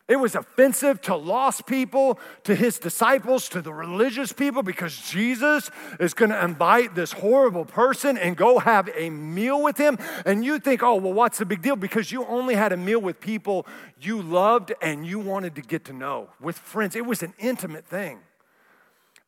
It 0.08 0.16
was 0.16 0.36
offensive 0.36 1.02
to 1.02 1.18
lost 1.18 1.66
people, 1.66 2.18
to 2.46 2.56
his 2.56 2.80
disciples, 2.80 3.50
to 3.50 3.62
the 3.62 3.74
religious 3.74 4.32
people, 4.32 4.64
because 4.64 4.98
Jesus 5.12 5.70
is 6.00 6.14
going 6.14 6.32
to 6.32 6.42
invite 6.42 6.96
this 6.96 7.12
horrible 7.12 7.66
person 7.66 8.18
and 8.18 8.38
go 8.38 8.60
have 8.60 8.90
a 8.96 9.10
meal 9.10 9.62
with 9.62 9.78
him. 9.78 9.98
And 10.26 10.46
you 10.46 10.60
think, 10.60 10.82
oh, 10.82 10.96
well, 10.96 11.12
what's 11.12 11.40
the 11.40 11.46
big 11.46 11.62
deal? 11.62 11.76
Because 11.76 12.10
you 12.10 12.26
only 12.26 12.56
had 12.56 12.72
a 12.72 12.78
meal 12.78 13.02
with 13.02 13.20
people 13.20 13.68
you 14.00 14.22
loved 14.22 14.72
and 14.82 15.06
you 15.06 15.20
wanted 15.20 15.56
to 15.56 15.62
get 15.62 15.84
to 15.86 15.94
know, 15.94 16.30
with 16.40 16.58
friends. 16.58 16.96
It 16.96 17.06
was 17.06 17.22
an 17.22 17.34
intimate 17.38 17.86
thing. 17.86 18.20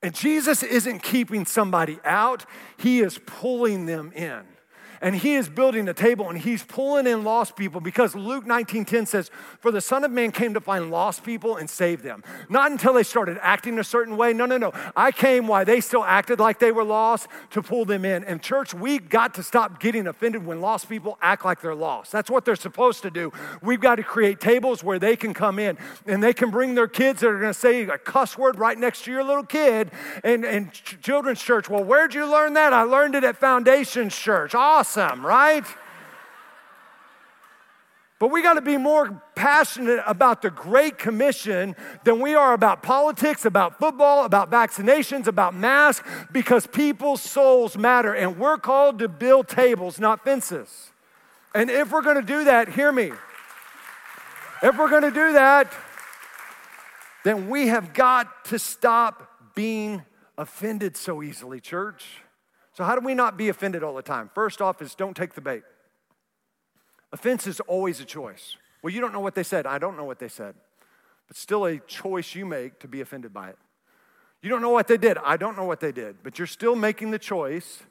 And 0.02 0.16
Jesus 0.16 0.64
isn't 0.64 1.04
keeping 1.04 1.46
somebody 1.46 2.00
out, 2.06 2.46
he 2.78 3.02
is 3.02 3.20
pulling 3.26 3.86
them 3.86 4.14
in 4.16 4.44
and 5.02 5.16
he 5.16 5.36
is 5.36 5.50
building 5.50 5.88
a 5.88 5.94
table 5.94 6.30
and 6.30 6.38
he's 6.38 6.64
pulling 6.64 7.08
in 7.08 7.24
lost 7.24 7.56
people 7.56 7.82
because 7.82 8.16
Luke 8.16 8.46
19:10 8.46 9.06
says, 9.06 9.32
"For 9.60 9.72
the 9.72 9.82
Son 9.82 10.04
of 10.04 10.12
Man 10.12 10.32
came 10.32 10.54
to 10.54 10.62
find 10.62 10.92
lost 10.92 11.24
people 11.24 11.56
and 11.56 11.70
save 11.70 12.02
them." 12.04 12.24
Not 12.50 12.72
until 12.72 12.94
they 12.94 13.04
started 13.04 13.38
acting 13.42 13.80
a 13.80 13.84
certain 13.84 14.18
way. 14.18 14.34
No, 14.34 14.46
no, 14.46 14.58
no. 14.58 14.74
I 14.96 15.12
came 15.12 15.48
while 15.48 15.66
they 15.66 15.82
still 15.82 16.04
acted 16.04 16.40
like 16.40 16.60
they 16.60 16.72
were 16.72 16.84
lost 16.84 17.28
to 17.52 17.62
pull 17.62 17.86
them 17.86 18.06
in. 18.06 18.24
And 18.24 18.42
church, 18.42 18.74
we 18.74 19.00
got 19.00 19.34
to 19.36 19.44
stop 19.44 19.80
getting 19.80 20.08
offended 20.08 20.46
when 20.46 20.62
lost 20.62 20.90
people 20.90 21.18
act 21.22 21.46
like 21.46 21.62
they're 21.62 21.76
lost. 21.76 22.12
That's 22.12 22.30
what 22.30 22.46
they're 22.46 22.56
supposed 22.56 23.02
to 23.04 23.12
do. 23.12 23.32
We've 23.62 23.82
got 23.82 23.96
to 23.96 24.04
create 24.04 24.40
tables 24.40 24.84
where 24.84 25.00
they 25.00 25.16
can 25.16 25.34
come 25.34 25.60
in 25.60 25.78
and 26.06 26.22
they 26.22 26.34
can 26.34 26.50
bring 26.50 26.76
their 26.76 26.88
kids 26.88 27.22
that 27.22 27.28
are 27.28 27.40
going 27.40 27.54
to 27.54 27.60
say 27.60 27.84
a 27.84 27.98
cuss 27.98 28.38
word 28.38 28.60
right 28.60 28.78
next 28.78 29.04
to 29.06 29.12
your 29.12 29.24
little 29.24 29.46
kid 29.46 29.92
and, 30.24 30.44
and 30.44 30.74
children's 30.74 31.42
church. 31.42 31.70
Well, 31.70 31.84
where'd 31.84 32.14
you 32.14 32.30
learn 32.30 32.54
that? 32.54 32.74
I 32.74 32.84
learned 32.84 33.16
it 33.16 33.24
at 33.24 33.38
Foundations 33.38 34.16
Church. 34.16 34.54
Awesome 34.56 34.89
awesome, 34.98 35.26
right? 35.26 35.66
But 38.18 38.32
we 38.32 38.42
got 38.42 38.56
to 38.56 38.62
be 38.62 38.76
more 38.76 39.22
passionate 39.36 40.02
about 40.06 40.42
the 40.42 40.50
Great 40.50 40.98
Commission 40.98 41.76
than 42.04 42.20
we 42.20 42.36
are 42.36 42.54
about 42.54 42.84
politics, 42.84 43.46
about 43.46 43.80
football, 43.80 44.26
about 44.26 44.52
vaccinations, 44.52 45.28
about 45.28 45.54
masks, 45.54 46.08
because 46.32 46.68
people's 46.68 47.22
souls 47.22 47.78
matter. 47.78 48.14
And 48.14 48.38
we're 48.38 48.58
called 48.58 49.00
to 49.00 49.08
build 49.08 49.48
tables, 49.48 50.00
not 50.00 50.24
fences. 50.26 50.92
And 51.56 51.70
if 51.70 51.92
we're 51.92 52.02
going 52.02 52.18
to 52.18 52.22
do 52.22 52.44
that, 52.46 52.70
hear 52.70 52.92
me. 52.92 53.12
If 54.62 54.78
we're 54.78 54.90
going 54.90 55.04
to 55.04 55.12
do 55.12 55.34
that, 55.34 55.72
then 57.24 57.48
we 57.48 57.68
have 57.68 57.94
got 57.94 58.46
to 58.46 58.60
stop 58.60 59.54
being 59.56 60.04
offended 60.38 60.98
so 60.98 61.24
easily, 61.24 61.62
church. 61.62 62.22
So, 62.80 62.86
how 62.86 62.96
do 62.96 63.06
we 63.06 63.14
not 63.14 63.36
be 63.36 63.50
offended 63.50 63.84
all 63.84 63.94
the 63.94 64.02
time? 64.02 64.32
First 64.34 64.62
off, 64.62 64.82
is 64.82 64.96
don't 64.96 65.14
take 65.14 65.34
the 65.34 65.42
bait. 65.42 65.64
Offense 67.12 67.46
is 67.46 67.60
always 67.60 68.00
a 68.00 68.06
choice. 68.06 68.56
Well, 68.82 68.94
you 68.94 69.02
don't 69.02 69.12
know 69.12 69.20
what 69.20 69.36
they 69.36 69.44
said. 69.44 69.68
I 69.68 69.80
don't 69.80 69.98
know 69.98 70.06
what 70.06 70.20
they 70.20 70.30
said. 70.30 70.56
But 71.28 71.36
still 71.36 71.66
a 71.66 71.80
choice 71.80 72.36
you 72.36 72.46
make 72.46 72.80
to 72.80 72.88
be 72.88 73.02
offended 73.02 73.34
by 73.34 73.50
it. 73.50 73.58
You 74.42 74.50
don't 74.50 74.62
know 74.62 74.70
what 74.70 74.88
they 74.88 74.96
did. 74.96 75.18
I 75.18 75.36
don't 75.36 75.58
know 75.58 75.66
what 75.66 75.82
they 75.82 75.92
did. 75.92 76.24
But 76.24 76.40
you're 76.40 76.48
still 76.48 76.74
making 76.74 77.12
the 77.12 77.20
choice 77.20 77.84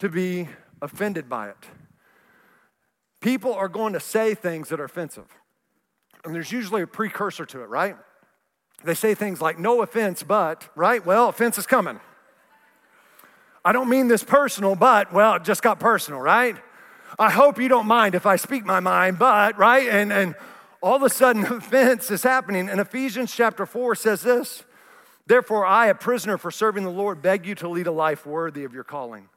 to 0.00 0.08
be 0.08 0.48
offended 0.82 1.28
by 1.28 1.50
it. 1.50 1.64
People 3.20 3.54
are 3.54 3.68
going 3.68 3.92
to 3.92 4.00
say 4.00 4.34
things 4.34 4.70
that 4.70 4.80
are 4.80 4.86
offensive. 4.86 5.28
And 6.24 6.34
there's 6.34 6.50
usually 6.50 6.82
a 6.82 6.88
precursor 6.88 7.46
to 7.46 7.60
it, 7.60 7.68
right? 7.68 7.96
They 8.82 8.94
say 8.94 9.14
things 9.14 9.40
like, 9.40 9.56
no 9.56 9.82
offense, 9.82 10.24
but, 10.24 10.68
right? 10.74 11.06
Well, 11.06 11.28
offense 11.28 11.58
is 11.58 11.66
coming. 11.68 12.00
I 13.66 13.72
don't 13.72 13.88
mean 13.88 14.06
this 14.06 14.22
personal, 14.22 14.76
but, 14.76 15.12
well, 15.12 15.34
it 15.34 15.42
just 15.42 15.60
got 15.60 15.80
personal, 15.80 16.20
right? 16.20 16.54
I 17.18 17.30
hope 17.30 17.58
you 17.58 17.66
don't 17.66 17.88
mind 17.88 18.14
if 18.14 18.24
I 18.24 18.36
speak 18.36 18.64
my 18.64 18.78
mind, 18.78 19.18
but, 19.18 19.58
right? 19.58 19.88
And, 19.88 20.12
and 20.12 20.36
all 20.80 20.94
of 20.94 21.02
a 21.02 21.10
sudden, 21.10 21.44
offense 21.52 22.08
is 22.12 22.22
happening. 22.22 22.68
And 22.68 22.78
Ephesians 22.78 23.34
chapter 23.34 23.66
4 23.66 23.96
says 23.96 24.22
this 24.22 24.62
Therefore, 25.26 25.66
I, 25.66 25.88
a 25.88 25.96
prisoner 25.96 26.38
for 26.38 26.52
serving 26.52 26.84
the 26.84 26.90
Lord, 26.90 27.22
beg 27.22 27.44
you 27.44 27.56
to 27.56 27.68
lead 27.68 27.88
a 27.88 27.90
life 27.90 28.24
worthy 28.24 28.62
of 28.62 28.72
your 28.72 28.84
calling. 28.84 29.28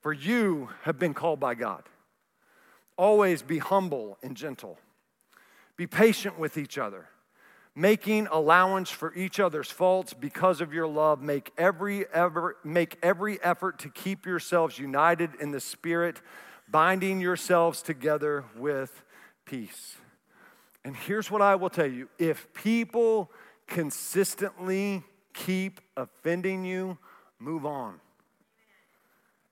For 0.00 0.14
you 0.14 0.70
have 0.84 0.98
been 0.98 1.12
called 1.12 1.38
by 1.38 1.54
God. 1.54 1.82
Always 2.96 3.42
be 3.42 3.58
humble 3.58 4.16
and 4.22 4.38
gentle. 4.38 4.78
Be 5.76 5.86
patient 5.86 6.38
with 6.38 6.56
each 6.56 6.78
other, 6.78 7.08
making 7.74 8.28
allowance 8.28 8.90
for 8.90 9.12
each 9.14 9.40
other's 9.40 9.70
faults 9.70 10.14
because 10.14 10.60
of 10.60 10.72
your 10.72 10.86
love. 10.86 11.20
Make 11.20 11.52
every, 11.58 12.06
ever, 12.12 12.56
make 12.62 12.98
every 13.02 13.42
effort 13.42 13.78
to 13.80 13.88
keep 13.88 14.26
yourselves 14.26 14.78
united 14.78 15.30
in 15.40 15.50
the 15.50 15.60
Spirit, 15.60 16.20
binding 16.70 17.20
yourselves 17.20 17.82
together 17.82 18.44
with 18.56 19.02
peace. 19.44 19.96
And 20.84 20.94
here's 20.94 21.30
what 21.30 21.42
I 21.42 21.54
will 21.56 21.70
tell 21.70 21.86
you 21.86 22.08
if 22.18 22.52
people 22.54 23.30
consistently 23.66 25.02
keep 25.32 25.80
offending 25.96 26.64
you, 26.64 26.98
move 27.38 27.66
on. 27.66 28.00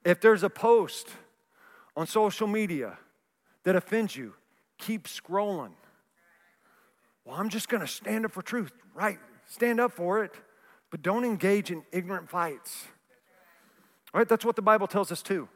If 0.04 0.20
there's 0.20 0.42
a 0.42 0.50
post 0.50 1.08
on 1.96 2.06
social 2.06 2.46
media 2.46 2.98
that 3.64 3.76
offends 3.76 4.16
you, 4.16 4.35
keep 4.78 5.04
scrolling. 5.08 5.72
Well, 7.24 7.37
I'm 7.37 7.48
just 7.48 7.68
going 7.68 7.80
to 7.80 7.87
stand 7.87 8.24
up 8.24 8.32
for 8.32 8.42
truth. 8.42 8.72
Right, 8.94 9.18
stand 9.48 9.80
up 9.80 9.92
for 9.92 10.22
it, 10.24 10.32
but 10.90 11.02
don't 11.02 11.24
engage 11.24 11.70
in 11.70 11.82
ignorant 11.92 12.28
fights. 12.28 12.85
All 14.12 14.18
right, 14.18 14.28
that's 14.28 14.44
what 14.44 14.56
the 14.56 14.62
Bible 14.62 14.87
tells 14.87 15.11
us 15.11 15.22
too. 15.22 15.48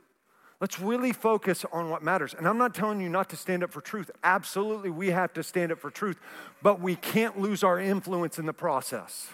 Let's 0.58 0.80
really 0.80 1.12
focus 1.12 1.66
on 1.70 1.90
what 1.90 2.02
matters. 2.02 2.32
And 2.32 2.48
I'm 2.48 2.56
not 2.56 2.74
telling 2.74 3.00
you 3.00 3.10
not 3.10 3.28
to 3.30 3.36
stand 3.36 3.62
up 3.62 3.70
for 3.70 3.82
truth. 3.82 4.10
Absolutely, 4.24 4.88
we 4.88 5.10
have 5.10 5.34
to 5.34 5.42
stand 5.42 5.70
up 5.70 5.78
for 5.78 5.90
truth, 5.90 6.18
but 6.62 6.80
we 6.80 6.96
can't 6.96 7.38
lose 7.38 7.62
our 7.62 7.78
influence 7.78 8.38
in 8.38 8.46
the 8.46 8.54
process. 8.54 9.28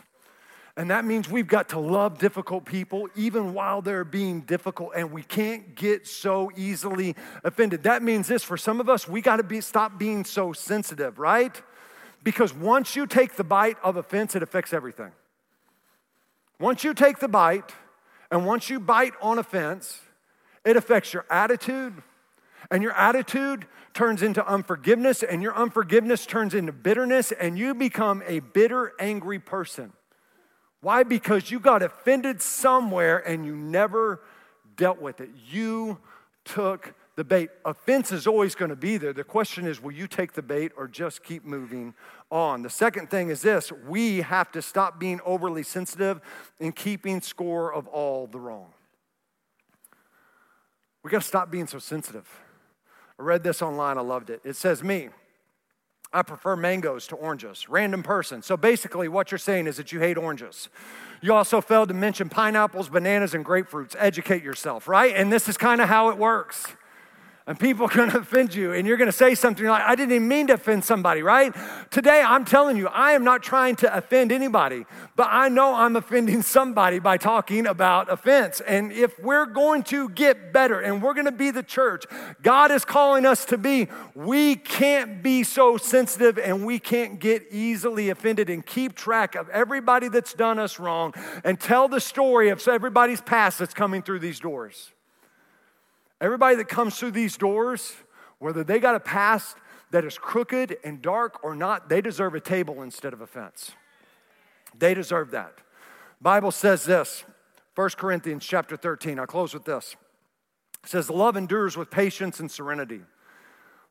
And 0.76 0.90
that 0.90 1.04
means 1.04 1.28
we've 1.28 1.46
got 1.46 1.68
to 1.68 1.78
love 1.78 2.18
difficult 2.18 2.64
people 2.64 3.08
even 3.14 3.52
while 3.52 3.82
they're 3.82 4.04
being 4.04 4.40
difficult, 4.40 4.92
and 4.96 5.12
we 5.12 5.22
can't 5.22 5.76
get 5.76 6.08
so 6.08 6.50
easily 6.56 7.14
offended. 7.44 7.84
That 7.84 8.02
means 8.02 8.26
this 8.26 8.42
for 8.42 8.56
some 8.56 8.80
of 8.80 8.88
us, 8.88 9.06
we 9.06 9.20
got 9.20 9.36
to 9.36 9.44
be, 9.44 9.60
stop 9.60 9.98
being 9.98 10.24
so 10.24 10.52
sensitive, 10.52 11.18
right? 11.18 11.60
Because 12.22 12.54
once 12.54 12.94
you 12.94 13.06
take 13.06 13.36
the 13.36 13.44
bite 13.44 13.76
of 13.82 13.96
offense, 13.96 14.36
it 14.36 14.42
affects 14.42 14.72
everything. 14.72 15.12
Once 16.60 16.84
you 16.84 16.94
take 16.94 17.18
the 17.18 17.28
bite, 17.28 17.72
and 18.30 18.46
once 18.46 18.70
you 18.70 18.78
bite 18.78 19.14
on 19.20 19.38
offense, 19.38 20.00
it 20.64 20.76
affects 20.76 21.12
your 21.12 21.26
attitude, 21.28 22.02
and 22.70 22.82
your 22.82 22.92
attitude 22.92 23.66
turns 23.94 24.22
into 24.22 24.46
unforgiveness, 24.46 25.22
and 25.22 25.42
your 25.42 25.54
unforgiveness 25.56 26.24
turns 26.24 26.54
into 26.54 26.72
bitterness, 26.72 27.32
and 27.32 27.58
you 27.58 27.74
become 27.74 28.22
a 28.26 28.38
bitter, 28.40 28.92
angry 28.98 29.38
person. 29.38 29.92
Why? 30.82 31.04
Because 31.04 31.50
you 31.50 31.60
got 31.60 31.82
offended 31.82 32.42
somewhere 32.42 33.18
and 33.18 33.46
you 33.46 33.54
never 33.54 34.20
dealt 34.76 35.00
with 35.00 35.20
it. 35.20 35.30
You 35.48 35.98
took 36.44 36.94
the 37.22 37.28
bait. 37.28 37.50
Offense 37.64 38.10
is 38.10 38.26
always 38.26 38.56
going 38.56 38.70
to 38.70 38.76
be 38.76 38.96
there. 38.96 39.12
The 39.12 39.22
question 39.22 39.64
is, 39.64 39.80
will 39.80 39.92
you 39.92 40.08
take 40.08 40.32
the 40.32 40.42
bait 40.42 40.72
or 40.76 40.88
just 40.88 41.22
keep 41.22 41.44
moving 41.44 41.94
on? 42.32 42.62
The 42.62 42.70
second 42.70 43.10
thing 43.10 43.28
is 43.28 43.42
this 43.42 43.70
we 43.70 44.22
have 44.22 44.50
to 44.52 44.60
stop 44.60 44.98
being 44.98 45.20
overly 45.24 45.62
sensitive 45.62 46.20
and 46.58 46.74
keeping 46.74 47.20
score 47.20 47.72
of 47.72 47.86
all 47.86 48.26
the 48.26 48.40
wrong. 48.40 48.72
We 51.04 51.12
got 51.12 51.22
to 51.22 51.28
stop 51.28 51.48
being 51.48 51.68
so 51.68 51.78
sensitive. 51.78 52.28
I 53.20 53.22
read 53.22 53.44
this 53.44 53.62
online, 53.62 53.98
I 53.98 54.00
loved 54.00 54.28
it. 54.28 54.40
It 54.42 54.56
says, 54.56 54.82
Me, 54.82 55.10
I 56.12 56.22
prefer 56.22 56.56
mangoes 56.56 57.06
to 57.06 57.14
oranges. 57.14 57.68
Random 57.68 58.02
person. 58.02 58.42
So 58.42 58.56
basically, 58.56 59.06
what 59.06 59.30
you're 59.30 59.38
saying 59.38 59.68
is 59.68 59.76
that 59.76 59.92
you 59.92 60.00
hate 60.00 60.18
oranges. 60.18 60.68
You 61.20 61.34
also 61.34 61.60
failed 61.60 61.86
to 61.90 61.94
mention 61.94 62.28
pineapples, 62.28 62.88
bananas, 62.88 63.32
and 63.32 63.44
grapefruits. 63.44 63.94
Educate 63.96 64.42
yourself, 64.42 64.88
right? 64.88 65.14
And 65.14 65.32
this 65.32 65.48
is 65.48 65.56
kind 65.56 65.80
of 65.80 65.88
how 65.88 66.08
it 66.08 66.18
works 66.18 66.66
and 67.46 67.58
people 67.58 67.86
are 67.90 67.94
going 67.94 68.10
to 68.10 68.18
offend 68.18 68.54
you 68.54 68.72
and 68.72 68.86
you're 68.86 68.96
going 68.96 69.10
to 69.10 69.16
say 69.16 69.34
something 69.34 69.66
like 69.66 69.82
i 69.82 69.94
didn't 69.94 70.12
even 70.12 70.28
mean 70.28 70.46
to 70.46 70.54
offend 70.54 70.84
somebody 70.84 71.22
right? 71.22 71.54
Today 71.90 72.22
i'm 72.24 72.44
telling 72.44 72.76
you 72.76 72.88
i 72.88 73.12
am 73.12 73.24
not 73.24 73.42
trying 73.42 73.76
to 73.76 73.96
offend 73.96 74.32
anybody 74.32 74.84
but 75.16 75.28
i 75.30 75.48
know 75.48 75.74
i'm 75.74 75.96
offending 75.96 76.42
somebody 76.42 76.98
by 76.98 77.16
talking 77.16 77.66
about 77.66 78.10
offense. 78.10 78.60
And 78.60 78.92
if 78.92 79.18
we're 79.18 79.46
going 79.46 79.82
to 79.84 80.08
get 80.10 80.52
better 80.52 80.80
and 80.80 81.02
we're 81.02 81.14
going 81.14 81.26
to 81.26 81.32
be 81.32 81.50
the 81.50 81.62
church 81.62 82.04
god 82.42 82.70
is 82.70 82.84
calling 82.84 83.26
us 83.26 83.44
to 83.46 83.58
be 83.58 83.88
we 84.14 84.56
can't 84.56 85.22
be 85.22 85.42
so 85.42 85.76
sensitive 85.76 86.38
and 86.38 86.64
we 86.66 86.78
can't 86.78 87.18
get 87.18 87.44
easily 87.50 88.10
offended 88.10 88.50
and 88.50 88.64
keep 88.64 88.94
track 88.94 89.34
of 89.34 89.48
everybody 89.50 90.08
that's 90.08 90.34
done 90.34 90.58
us 90.58 90.78
wrong 90.78 91.14
and 91.44 91.60
tell 91.60 91.88
the 91.88 92.00
story 92.00 92.48
of 92.48 92.66
everybody's 92.66 93.20
past 93.20 93.58
that's 93.58 93.74
coming 93.74 94.02
through 94.02 94.18
these 94.18 94.40
doors 94.40 94.92
Everybody 96.22 96.54
that 96.56 96.68
comes 96.68 96.96
through 96.96 97.10
these 97.10 97.36
doors, 97.36 97.94
whether 98.38 98.62
they 98.62 98.78
got 98.78 98.94
a 98.94 99.00
past 99.00 99.56
that 99.90 100.04
is 100.04 100.16
crooked 100.16 100.76
and 100.84 101.02
dark 101.02 101.42
or 101.42 101.56
not, 101.56 101.88
they 101.88 102.00
deserve 102.00 102.36
a 102.36 102.40
table 102.40 102.80
instead 102.82 103.12
of 103.12 103.20
a 103.20 103.26
fence. 103.26 103.72
They 104.78 104.94
deserve 104.94 105.32
that. 105.32 105.58
Bible 106.20 106.52
says 106.52 106.84
this, 106.84 107.24
1 107.74 107.90
Corinthians 107.96 108.46
chapter 108.46 108.76
13. 108.76 109.18
I'll 109.18 109.26
close 109.26 109.52
with 109.52 109.64
this. 109.64 109.96
It 110.84 110.90
says, 110.90 111.10
Love 111.10 111.36
endures 111.36 111.76
with 111.76 111.90
patience 111.90 112.38
and 112.38 112.48
serenity. 112.48 113.00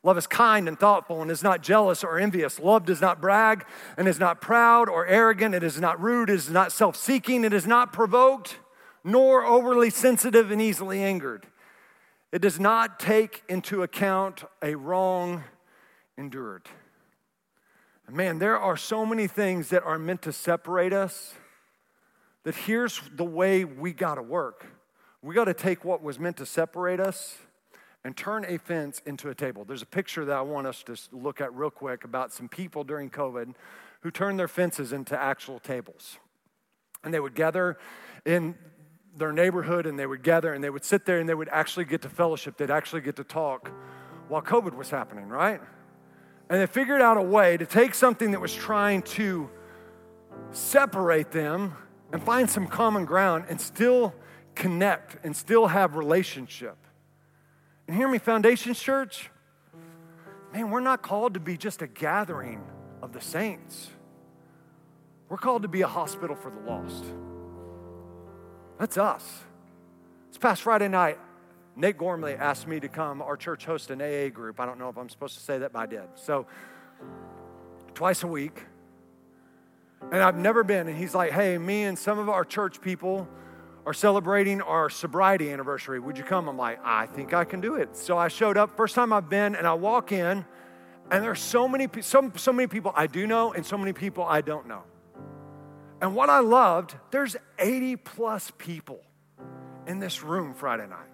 Love 0.01 0.17
is 0.17 0.25
kind 0.25 0.69
and 0.69 0.79
thoughtful 0.79 1.21
and 1.21 1.29
is 1.29 1.43
not 1.43 1.61
jealous 1.61 2.01
or 2.01 2.17
envious. 2.17 2.59
Love 2.59 2.85
does 2.85 3.01
not 3.01 3.19
brag 3.19 3.65
and 3.97 4.07
is 4.07 4.19
not 4.19 4.39
proud 4.39 4.87
or 4.87 5.05
arrogant. 5.05 5.53
It 5.53 5.63
is 5.63 5.81
not 5.81 6.01
rude. 6.01 6.29
It 6.29 6.35
is 6.35 6.49
not 6.49 6.71
self 6.71 6.95
seeking. 6.95 7.43
It 7.43 7.51
is 7.51 7.67
not 7.67 7.91
provoked, 7.91 8.57
nor 9.03 9.45
overly 9.45 9.89
sensitive 9.89 10.49
and 10.49 10.61
easily 10.61 11.03
angered. 11.03 11.45
It 12.31 12.41
does 12.41 12.59
not 12.59 12.99
take 12.99 13.43
into 13.49 13.83
account 13.83 14.43
a 14.61 14.75
wrong 14.75 15.43
endured. 16.17 16.69
Man, 18.09 18.39
there 18.39 18.57
are 18.57 18.75
so 18.75 19.05
many 19.05 19.27
things 19.27 19.69
that 19.69 19.83
are 19.83 19.97
meant 19.97 20.21
to 20.23 20.33
separate 20.33 20.91
us 20.91 21.33
that 22.43 22.55
here's 22.55 23.01
the 23.15 23.23
way 23.23 23.63
we 23.63 23.93
got 23.93 24.15
to 24.15 24.21
work. 24.21 24.65
We 25.21 25.33
got 25.33 25.45
to 25.45 25.53
take 25.53 25.85
what 25.85 26.01
was 26.01 26.19
meant 26.19 26.37
to 26.37 26.45
separate 26.45 26.99
us 26.99 27.37
and 28.03 28.17
turn 28.17 28.45
a 28.45 28.57
fence 28.57 29.01
into 29.05 29.29
a 29.29 29.35
table. 29.35 29.63
There's 29.63 29.81
a 29.81 29.87
picture 29.87 30.25
that 30.25 30.35
I 30.35 30.41
want 30.41 30.67
us 30.67 30.83
to 30.83 30.97
look 31.11 31.39
at 31.39 31.53
real 31.53 31.69
quick 31.69 32.03
about 32.03 32.33
some 32.33 32.49
people 32.49 32.83
during 32.83 33.09
COVID 33.09 33.53
who 34.01 34.11
turned 34.11 34.39
their 34.39 34.47
fences 34.47 34.91
into 34.91 35.19
actual 35.19 35.59
tables. 35.59 36.17
And 37.03 37.13
they 37.13 37.19
would 37.19 37.35
gather 37.35 37.77
in 38.25 38.55
their 39.17 39.31
neighborhood 39.31 39.85
and 39.85 39.97
they 39.99 40.05
would 40.05 40.23
gather 40.23 40.53
and 40.53 40.63
they 40.63 40.69
would 40.69 40.85
sit 40.85 41.05
there 41.05 41.19
and 41.19 41.27
they 41.27 41.33
would 41.33 41.49
actually 41.49 41.85
get 41.85 42.01
to 42.03 42.09
fellowship. 42.09 42.57
They'd 42.57 42.71
actually 42.71 43.01
get 43.01 43.15
to 43.17 43.23
talk 43.23 43.71
while 44.27 44.41
COVID 44.41 44.75
was 44.75 44.89
happening, 44.89 45.27
right? 45.27 45.61
And 46.49 46.59
they 46.59 46.67
figured 46.67 47.01
out 47.01 47.17
a 47.17 47.21
way 47.21 47.57
to 47.57 47.65
take 47.65 47.93
something 47.93 48.31
that 48.31 48.41
was 48.41 48.53
trying 48.53 49.01
to 49.03 49.49
separate 50.51 51.31
them 51.31 51.75
and 52.11 52.21
find 52.21 52.49
some 52.49 52.67
common 52.67 53.05
ground 53.05 53.45
and 53.49 53.59
still 53.59 54.13
connect 54.55 55.23
and 55.23 55.35
still 55.35 55.67
have 55.67 55.95
relationship. 55.95 56.77
And 57.87 57.95
hear 57.95 58.07
me, 58.07 58.17
Foundation 58.17 58.73
Church, 58.73 59.29
man, 60.53 60.71
we're 60.71 60.81
not 60.81 61.01
called 61.01 61.33
to 61.33 61.39
be 61.39 61.57
just 61.57 61.81
a 61.81 61.87
gathering 61.87 62.63
of 63.01 63.13
the 63.13 63.21
saints. 63.21 63.89
We're 65.29 65.37
called 65.37 65.61
to 65.61 65.67
be 65.67 65.81
a 65.81 65.87
hospital 65.87 66.35
for 66.35 66.51
the 66.51 66.59
lost. 66.69 67.05
That's 68.81 68.97
us. 68.97 69.43
This 70.29 70.39
past 70.39 70.63
Friday 70.63 70.87
night, 70.87 71.19
Nate 71.75 71.99
Gormley 71.99 72.33
asked 72.33 72.67
me 72.67 72.79
to 72.79 72.87
come. 72.87 73.21
Our 73.21 73.37
church 73.37 73.63
hosts 73.63 73.91
an 73.91 74.01
AA 74.01 74.29
group. 74.29 74.59
I 74.59 74.65
don't 74.65 74.79
know 74.79 74.89
if 74.89 74.97
I'm 74.97 75.07
supposed 75.07 75.35
to 75.35 75.43
say 75.43 75.59
that, 75.59 75.71
but 75.71 75.79
I 75.81 75.85
did. 75.85 76.01
So, 76.15 76.47
twice 77.93 78.23
a 78.23 78.27
week. 78.27 78.63
And 80.11 80.15
I've 80.23 80.35
never 80.35 80.63
been. 80.63 80.87
And 80.87 80.97
he's 80.97 81.13
like, 81.13 81.29
hey, 81.29 81.59
me 81.59 81.83
and 81.83 81.95
some 81.95 82.17
of 82.17 82.27
our 82.27 82.43
church 82.43 82.81
people 82.81 83.27
are 83.85 83.93
celebrating 83.93 84.63
our 84.63 84.89
sobriety 84.89 85.51
anniversary. 85.51 85.99
Would 85.99 86.17
you 86.17 86.23
come? 86.23 86.49
I'm 86.49 86.57
like, 86.57 86.79
I 86.83 87.05
think 87.05 87.35
I 87.35 87.43
can 87.43 87.61
do 87.61 87.75
it. 87.75 87.95
So 87.95 88.17
I 88.17 88.29
showed 88.29 88.57
up. 88.57 88.75
First 88.75 88.95
time 88.95 89.13
I've 89.13 89.29
been, 89.29 89.55
and 89.55 89.67
I 89.67 89.75
walk 89.75 90.11
in, 90.11 90.43
and 91.11 91.23
there's 91.23 91.39
so 91.39 91.67
many, 91.67 91.87
so, 92.01 92.31
so 92.35 92.51
many 92.51 92.65
people 92.65 92.93
I 92.95 93.05
do 93.05 93.27
know, 93.27 93.53
and 93.53 93.63
so 93.63 93.77
many 93.77 93.93
people 93.93 94.23
I 94.23 94.41
don't 94.41 94.67
know. 94.67 94.81
And 96.01 96.15
what 96.15 96.29
I 96.29 96.39
loved, 96.39 96.95
there's 97.11 97.35
80 97.59 97.95
plus 97.97 98.51
people 98.57 98.99
in 99.85 99.99
this 99.99 100.23
room 100.23 100.55
Friday 100.55 100.87
night. 100.87 101.07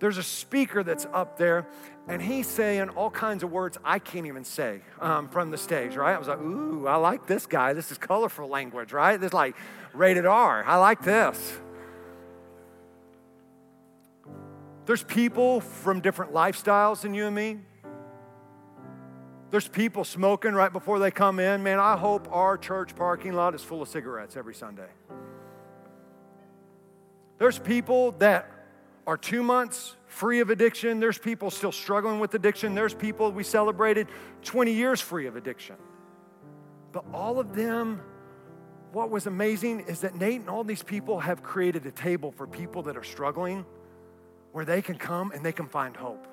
There's 0.00 0.18
a 0.18 0.22
speaker 0.22 0.82
that's 0.82 1.06
up 1.12 1.38
there, 1.38 1.66
and 2.08 2.20
he's 2.20 2.48
saying 2.48 2.88
all 2.90 3.10
kinds 3.10 3.42
of 3.42 3.52
words 3.52 3.78
I 3.84 4.00
can't 4.00 4.26
even 4.26 4.44
say 4.44 4.80
um, 5.00 5.28
from 5.28 5.50
the 5.50 5.56
stage, 5.56 5.94
right? 5.94 6.14
I 6.14 6.18
was 6.18 6.28
like, 6.28 6.40
ooh, 6.40 6.86
I 6.88 6.96
like 6.96 7.26
this 7.26 7.46
guy. 7.46 7.72
This 7.72 7.92
is 7.92 7.98
colorful 7.98 8.48
language, 8.48 8.92
right? 8.92 9.16
This 9.16 9.28
is 9.28 9.32
like 9.32 9.56
rated 9.94 10.26
R. 10.26 10.64
I 10.64 10.76
like 10.76 11.02
this. 11.02 11.56
There's 14.86 15.04
people 15.04 15.60
from 15.60 16.00
different 16.00 16.34
lifestyles 16.34 17.02
than 17.02 17.14
you 17.14 17.26
and 17.26 17.34
me. 17.34 17.60
There's 19.52 19.68
people 19.68 20.02
smoking 20.02 20.54
right 20.54 20.72
before 20.72 20.98
they 20.98 21.10
come 21.10 21.38
in. 21.38 21.62
Man, 21.62 21.78
I 21.78 21.94
hope 21.94 22.26
our 22.32 22.56
church 22.56 22.96
parking 22.96 23.34
lot 23.34 23.54
is 23.54 23.62
full 23.62 23.82
of 23.82 23.88
cigarettes 23.88 24.34
every 24.34 24.54
Sunday. 24.54 24.88
There's 27.36 27.58
people 27.58 28.12
that 28.12 28.50
are 29.06 29.18
two 29.18 29.42
months 29.42 29.94
free 30.06 30.40
of 30.40 30.48
addiction. 30.48 31.00
There's 31.00 31.18
people 31.18 31.50
still 31.50 31.70
struggling 31.70 32.18
with 32.18 32.32
addiction. 32.32 32.74
There's 32.74 32.94
people 32.94 33.30
we 33.30 33.44
celebrated 33.44 34.08
20 34.40 34.72
years 34.72 35.02
free 35.02 35.26
of 35.26 35.36
addiction. 35.36 35.76
But 36.92 37.04
all 37.12 37.38
of 37.38 37.54
them, 37.54 38.00
what 38.92 39.10
was 39.10 39.26
amazing 39.26 39.80
is 39.80 40.00
that 40.00 40.14
Nate 40.14 40.40
and 40.40 40.48
all 40.48 40.64
these 40.64 40.82
people 40.82 41.20
have 41.20 41.42
created 41.42 41.84
a 41.84 41.90
table 41.90 42.32
for 42.32 42.46
people 42.46 42.84
that 42.84 42.96
are 42.96 43.04
struggling 43.04 43.66
where 44.52 44.64
they 44.64 44.80
can 44.80 44.96
come 44.96 45.30
and 45.32 45.44
they 45.44 45.52
can 45.52 45.66
find 45.66 45.94
hope. 45.94 46.26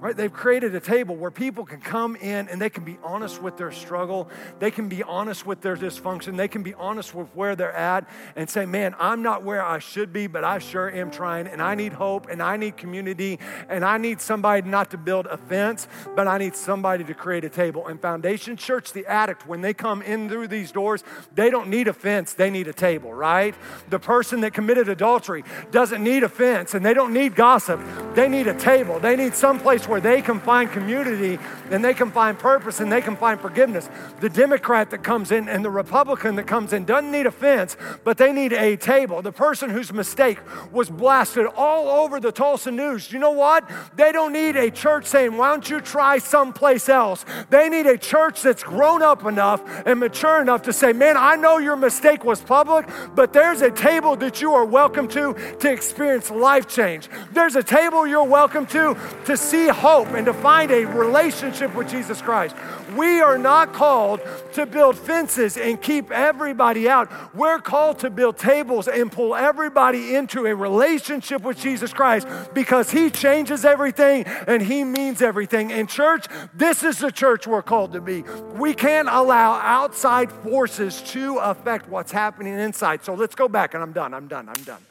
Right? 0.00 0.16
They've 0.16 0.32
created 0.32 0.76
a 0.76 0.80
table 0.80 1.16
where 1.16 1.32
people 1.32 1.64
can 1.64 1.80
come 1.80 2.14
in 2.14 2.48
and 2.48 2.60
they 2.60 2.70
can 2.70 2.84
be 2.84 2.98
honest 3.02 3.42
with 3.42 3.56
their 3.56 3.72
struggle. 3.72 4.30
They 4.60 4.70
can 4.70 4.88
be 4.88 5.02
honest 5.02 5.44
with 5.44 5.60
their 5.60 5.76
dysfunction. 5.76 6.36
They 6.36 6.46
can 6.46 6.62
be 6.62 6.72
honest 6.74 7.16
with 7.16 7.26
where 7.34 7.56
they're 7.56 7.72
at 7.72 8.08
and 8.36 8.48
say, 8.48 8.64
Man, 8.64 8.94
I'm 9.00 9.22
not 9.22 9.42
where 9.42 9.60
I 9.60 9.80
should 9.80 10.12
be, 10.12 10.28
but 10.28 10.44
I 10.44 10.60
sure 10.60 10.88
am 10.88 11.10
trying. 11.10 11.48
And 11.48 11.60
I 11.60 11.74
need 11.74 11.92
hope 11.92 12.28
and 12.30 12.40
I 12.40 12.56
need 12.56 12.76
community 12.76 13.40
and 13.68 13.84
I 13.84 13.98
need 13.98 14.20
somebody 14.20 14.68
not 14.68 14.92
to 14.92 14.98
build 14.98 15.26
a 15.26 15.36
fence, 15.36 15.88
but 16.14 16.28
I 16.28 16.38
need 16.38 16.54
somebody 16.54 17.02
to 17.02 17.14
create 17.14 17.44
a 17.44 17.50
table. 17.50 17.88
And 17.88 18.00
Foundation 18.00 18.56
Church, 18.56 18.92
the 18.92 19.04
addict, 19.06 19.48
when 19.48 19.62
they 19.62 19.74
come 19.74 20.02
in 20.02 20.28
through 20.28 20.46
these 20.46 20.70
doors, 20.70 21.02
they 21.34 21.50
don't 21.50 21.68
need 21.68 21.88
a 21.88 21.92
fence, 21.92 22.34
they 22.34 22.50
need 22.50 22.68
a 22.68 22.72
table, 22.72 23.12
right? 23.12 23.52
The 23.90 23.98
person 23.98 24.42
that 24.42 24.54
committed 24.54 24.88
adultery 24.88 25.42
doesn't 25.72 26.04
need 26.04 26.22
a 26.22 26.28
fence 26.28 26.74
and 26.74 26.86
they 26.86 26.94
don't 26.94 27.12
need 27.12 27.34
gossip. 27.34 27.80
They 28.14 28.28
need 28.28 28.46
a 28.46 28.56
table. 28.56 29.00
They 29.00 29.16
need 29.16 29.34
some 29.34 29.58
place 29.58 29.67
where 29.68 30.00
they 30.00 30.22
can 30.22 30.40
find 30.40 30.70
community 30.72 31.38
and 31.70 31.84
they 31.84 31.92
can 31.92 32.10
find 32.10 32.38
purpose 32.38 32.80
and 32.80 32.90
they 32.90 33.02
can 33.02 33.16
find 33.16 33.38
forgiveness. 33.38 33.90
The 34.20 34.30
Democrat 34.30 34.90
that 34.90 35.04
comes 35.04 35.30
in 35.30 35.46
and 35.46 35.62
the 35.62 35.70
Republican 35.70 36.36
that 36.36 36.46
comes 36.46 36.72
in 36.72 36.86
doesn't 36.86 37.10
need 37.10 37.26
a 37.26 37.30
fence, 37.30 37.76
but 38.02 38.16
they 38.16 38.32
need 38.32 38.54
a 38.54 38.76
table. 38.76 39.20
The 39.20 39.30
person 39.30 39.68
whose 39.68 39.92
mistake 39.92 40.38
was 40.72 40.88
blasted 40.88 41.46
all 41.54 41.88
over 42.02 42.18
the 42.18 42.32
Tulsa 42.32 42.70
news, 42.70 43.12
you 43.12 43.18
know 43.18 43.32
what? 43.32 43.68
They 43.94 44.10
don't 44.10 44.32
need 44.32 44.56
a 44.56 44.70
church 44.70 45.04
saying, 45.04 45.36
why 45.36 45.50
don't 45.50 45.68
you 45.68 45.82
try 45.82 46.16
someplace 46.16 46.88
else? 46.88 47.26
They 47.50 47.68
need 47.68 47.86
a 47.86 47.98
church 47.98 48.40
that's 48.40 48.62
grown 48.62 49.02
up 49.02 49.26
enough 49.26 49.62
and 49.84 50.00
mature 50.00 50.40
enough 50.40 50.62
to 50.62 50.72
say, 50.72 50.94
man, 50.94 51.18
I 51.18 51.36
know 51.36 51.58
your 51.58 51.76
mistake 51.76 52.24
was 52.24 52.40
public, 52.40 52.88
but 53.14 53.34
there's 53.34 53.60
a 53.60 53.70
table 53.70 54.16
that 54.16 54.40
you 54.40 54.54
are 54.54 54.64
welcome 54.64 55.08
to 55.08 55.34
to 55.60 55.70
experience 55.70 56.30
life 56.30 56.66
change. 56.66 57.10
There's 57.32 57.54
a 57.54 57.62
table 57.62 58.06
you're 58.06 58.24
welcome 58.24 58.64
to 58.66 58.96
to 59.26 59.36
see 59.36 59.57
hope 59.66 60.08
and 60.08 60.26
to 60.26 60.32
find 60.32 60.70
a 60.70 60.84
relationship 60.84 61.74
with 61.74 61.90
Jesus 61.90 62.22
Christ. 62.22 62.54
We 62.96 63.20
are 63.20 63.36
not 63.36 63.72
called 63.72 64.20
to 64.52 64.64
build 64.64 64.96
fences 64.96 65.56
and 65.56 65.80
keep 65.80 66.10
everybody 66.12 66.88
out. 66.88 67.10
We're 67.34 67.58
called 67.58 67.98
to 68.00 68.10
build 68.10 68.38
tables 68.38 68.88
and 68.88 69.10
pull 69.10 69.34
everybody 69.34 70.14
into 70.14 70.46
a 70.46 70.54
relationship 70.54 71.42
with 71.42 71.58
Jesus 71.58 71.92
Christ 71.92 72.28
because 72.54 72.90
He 72.90 73.10
changes 73.10 73.64
everything 73.64 74.24
and 74.46 74.62
He 74.62 74.84
means 74.84 75.20
everything. 75.20 75.70
In 75.70 75.86
church, 75.86 76.26
this 76.54 76.82
is 76.82 76.98
the 76.98 77.10
church 77.10 77.46
we're 77.46 77.62
called 77.62 77.92
to 77.92 78.00
be. 78.00 78.22
We 78.54 78.74
can't 78.74 79.08
allow 79.10 79.54
outside 79.54 80.30
forces 80.30 81.02
to 81.12 81.38
affect 81.38 81.88
what's 81.88 82.12
happening 82.12 82.54
inside. 82.58 83.04
So 83.04 83.14
let's 83.14 83.34
go 83.34 83.48
back, 83.48 83.74
and 83.74 83.82
I'm 83.82 83.92
done. 83.92 84.14
I'm 84.14 84.28
done. 84.28 84.48
I'm 84.48 84.62
done. 84.62 84.82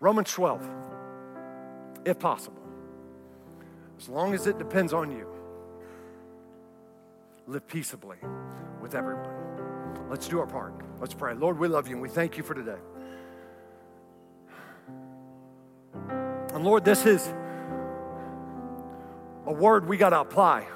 Romans 0.00 0.30
12, 0.32 0.68
if 2.04 2.18
possible 2.18 2.63
as 3.98 4.08
long 4.08 4.34
as 4.34 4.46
it 4.46 4.58
depends 4.58 4.92
on 4.92 5.10
you. 5.10 5.26
Live 7.46 7.66
peaceably 7.66 8.16
with 8.80 8.94
everyone. 8.94 9.28
Let's 10.08 10.28
do 10.28 10.38
our 10.38 10.46
part. 10.46 10.74
Let's 11.00 11.14
pray. 11.14 11.34
Lord, 11.34 11.58
we 11.58 11.68
love 11.68 11.88
you 11.88 11.94
and 11.94 12.02
we 12.02 12.08
thank 12.08 12.36
you 12.36 12.42
for 12.42 12.54
today. 12.54 12.78
And 16.54 16.64
Lord, 16.64 16.84
this 16.84 17.04
is 17.04 17.26
a 19.46 19.52
word 19.52 19.86
we 19.86 19.96
got 19.96 20.10
to 20.10 20.20
apply. 20.20 20.66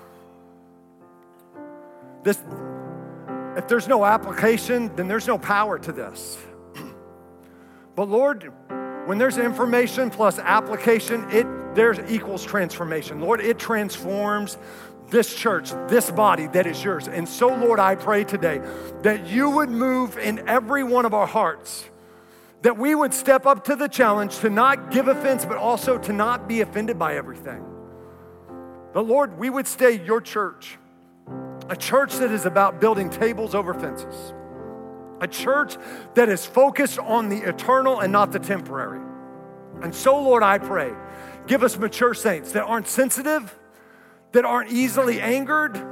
This, 2.22 2.42
if 3.56 3.68
there's 3.68 3.88
no 3.88 4.04
application, 4.04 4.94
then 4.96 5.08
there's 5.08 5.26
no 5.26 5.38
power 5.38 5.78
to 5.78 5.92
this. 5.92 6.38
But 7.94 8.08
Lord, 8.08 8.52
when 9.06 9.18
there's 9.18 9.38
information 9.38 10.08
plus 10.08 10.38
application, 10.38 11.28
it 11.30 11.46
there's 11.78 11.98
equals 12.10 12.44
transformation. 12.44 13.20
Lord, 13.20 13.40
it 13.40 13.58
transforms 13.58 14.58
this 15.10 15.34
church, 15.34 15.70
this 15.88 16.10
body 16.10 16.48
that 16.48 16.66
is 16.66 16.82
yours. 16.82 17.08
And 17.08 17.28
so, 17.28 17.48
Lord, 17.48 17.78
I 17.78 17.94
pray 17.94 18.24
today 18.24 18.60
that 19.02 19.28
you 19.28 19.48
would 19.50 19.70
move 19.70 20.18
in 20.18 20.48
every 20.48 20.82
one 20.84 21.06
of 21.06 21.14
our 21.14 21.26
hearts, 21.26 21.88
that 22.62 22.76
we 22.76 22.94
would 22.94 23.14
step 23.14 23.46
up 23.46 23.64
to 23.64 23.76
the 23.76 23.88
challenge 23.88 24.38
to 24.38 24.50
not 24.50 24.90
give 24.90 25.08
offense, 25.08 25.44
but 25.44 25.56
also 25.56 25.98
to 25.98 26.12
not 26.12 26.48
be 26.48 26.60
offended 26.60 26.98
by 26.98 27.14
everything. 27.14 27.64
But 28.92 29.06
Lord, 29.06 29.38
we 29.38 29.48
would 29.48 29.66
stay 29.66 30.04
your 30.04 30.20
church, 30.20 30.78
a 31.70 31.76
church 31.76 32.16
that 32.16 32.32
is 32.32 32.44
about 32.44 32.80
building 32.80 33.08
tables 33.08 33.54
over 33.54 33.72
fences, 33.72 34.34
a 35.20 35.28
church 35.28 35.76
that 36.14 36.28
is 36.28 36.44
focused 36.44 36.98
on 36.98 37.28
the 37.28 37.38
eternal 37.38 38.00
and 38.00 38.12
not 38.12 38.32
the 38.32 38.38
temporary. 38.38 39.00
And 39.82 39.94
so, 39.94 40.20
Lord, 40.20 40.42
I 40.42 40.58
pray 40.58 40.92
Give 41.48 41.62
us 41.62 41.78
mature 41.78 42.12
saints 42.12 42.52
that 42.52 42.62
aren't 42.64 42.86
sensitive, 42.86 43.58
that 44.32 44.44
aren't 44.44 44.70
easily 44.70 45.18
angered, 45.18 45.82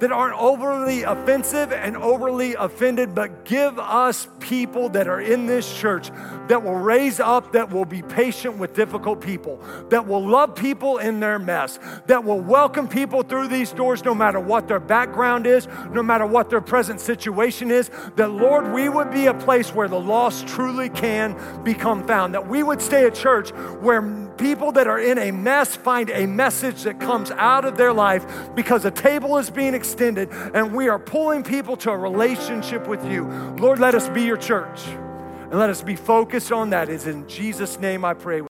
that 0.00 0.10
aren't 0.10 0.38
overly 0.38 1.02
offensive 1.02 1.72
and 1.72 1.96
overly 1.96 2.54
offended, 2.54 3.14
but 3.14 3.44
give 3.44 3.78
us 3.78 4.28
people 4.40 4.88
that 4.90 5.06
are 5.06 5.20
in 5.20 5.46
this 5.46 5.78
church 5.78 6.10
that 6.48 6.62
will 6.62 6.74
raise 6.74 7.20
up, 7.20 7.52
that 7.52 7.70
will 7.70 7.84
be 7.84 8.02
patient 8.02 8.58
with 8.58 8.74
difficult 8.74 9.20
people, 9.20 9.62
that 9.90 10.06
will 10.06 10.26
love 10.26 10.54
people 10.56 10.98
in 10.98 11.20
their 11.20 11.38
mess, 11.38 11.78
that 12.06 12.24
will 12.24 12.40
welcome 12.40 12.88
people 12.88 13.22
through 13.22 13.48
these 13.48 13.72
doors 13.72 14.04
no 14.04 14.14
matter 14.14 14.40
what 14.40 14.66
their 14.66 14.80
background 14.80 15.46
is, 15.46 15.68
no 15.92 16.02
matter 16.02 16.26
what 16.26 16.50
their 16.50 16.60
present 16.60 17.00
situation 17.00 17.70
is. 17.70 17.90
That, 18.16 18.30
Lord, 18.30 18.72
we 18.72 18.88
would 18.88 19.10
be 19.10 19.26
a 19.26 19.34
place 19.34 19.74
where 19.74 19.88
the 19.88 20.00
lost 20.00 20.48
truly 20.48 20.88
can 20.88 21.36
become 21.62 22.06
found, 22.06 22.34
that 22.34 22.48
we 22.48 22.62
would 22.62 22.82
stay 22.82 23.06
a 23.06 23.10
church 23.10 23.50
where 23.80 24.00
people 24.40 24.72
that 24.72 24.88
are 24.88 24.98
in 24.98 25.18
a 25.18 25.30
mess 25.30 25.76
find 25.76 26.10
a 26.10 26.26
message 26.26 26.84
that 26.84 26.98
comes 26.98 27.30
out 27.32 27.66
of 27.66 27.76
their 27.76 27.92
life 27.92 28.24
because 28.54 28.86
a 28.86 28.90
table 28.90 29.36
is 29.36 29.50
being 29.50 29.74
extended 29.90 30.28
and 30.54 30.72
we 30.72 30.88
are 30.88 30.98
pulling 30.98 31.42
people 31.42 31.76
to 31.76 31.90
a 31.90 31.96
relationship 31.96 32.86
with 32.86 33.04
you. 33.04 33.24
Lord, 33.58 33.80
let 33.80 33.94
us 33.94 34.08
be 34.08 34.22
your 34.22 34.36
church 34.36 34.86
and 34.86 35.58
let 35.58 35.68
us 35.68 35.82
be 35.82 35.96
focused 35.96 36.52
on 36.52 36.70
that. 36.70 36.88
It's 36.88 37.06
in 37.06 37.26
Jesus' 37.28 37.80
name 37.80 38.04
I 38.04 38.14
pray. 38.14 38.42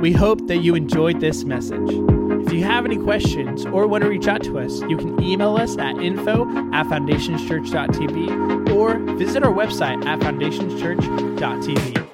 We 0.00 0.10
hope 0.12 0.48
that 0.48 0.58
you 0.58 0.74
enjoyed 0.74 1.20
this 1.20 1.44
message. 1.44 1.88
If 2.44 2.52
you 2.52 2.64
have 2.64 2.84
any 2.84 2.96
questions 2.96 3.64
or 3.66 3.86
want 3.86 4.02
to 4.02 4.10
reach 4.10 4.26
out 4.26 4.42
to 4.42 4.58
us, 4.58 4.80
you 4.82 4.96
can 4.96 5.22
email 5.22 5.56
us 5.56 5.78
at 5.78 5.96
info 5.98 6.42
at 6.74 6.86
foundationschurch.tv 6.86 8.74
or 8.74 8.98
visit 9.16 9.44
our 9.44 9.52
website 9.52 10.04
at 10.04 10.18
foundationschurch.tv. 10.18 12.11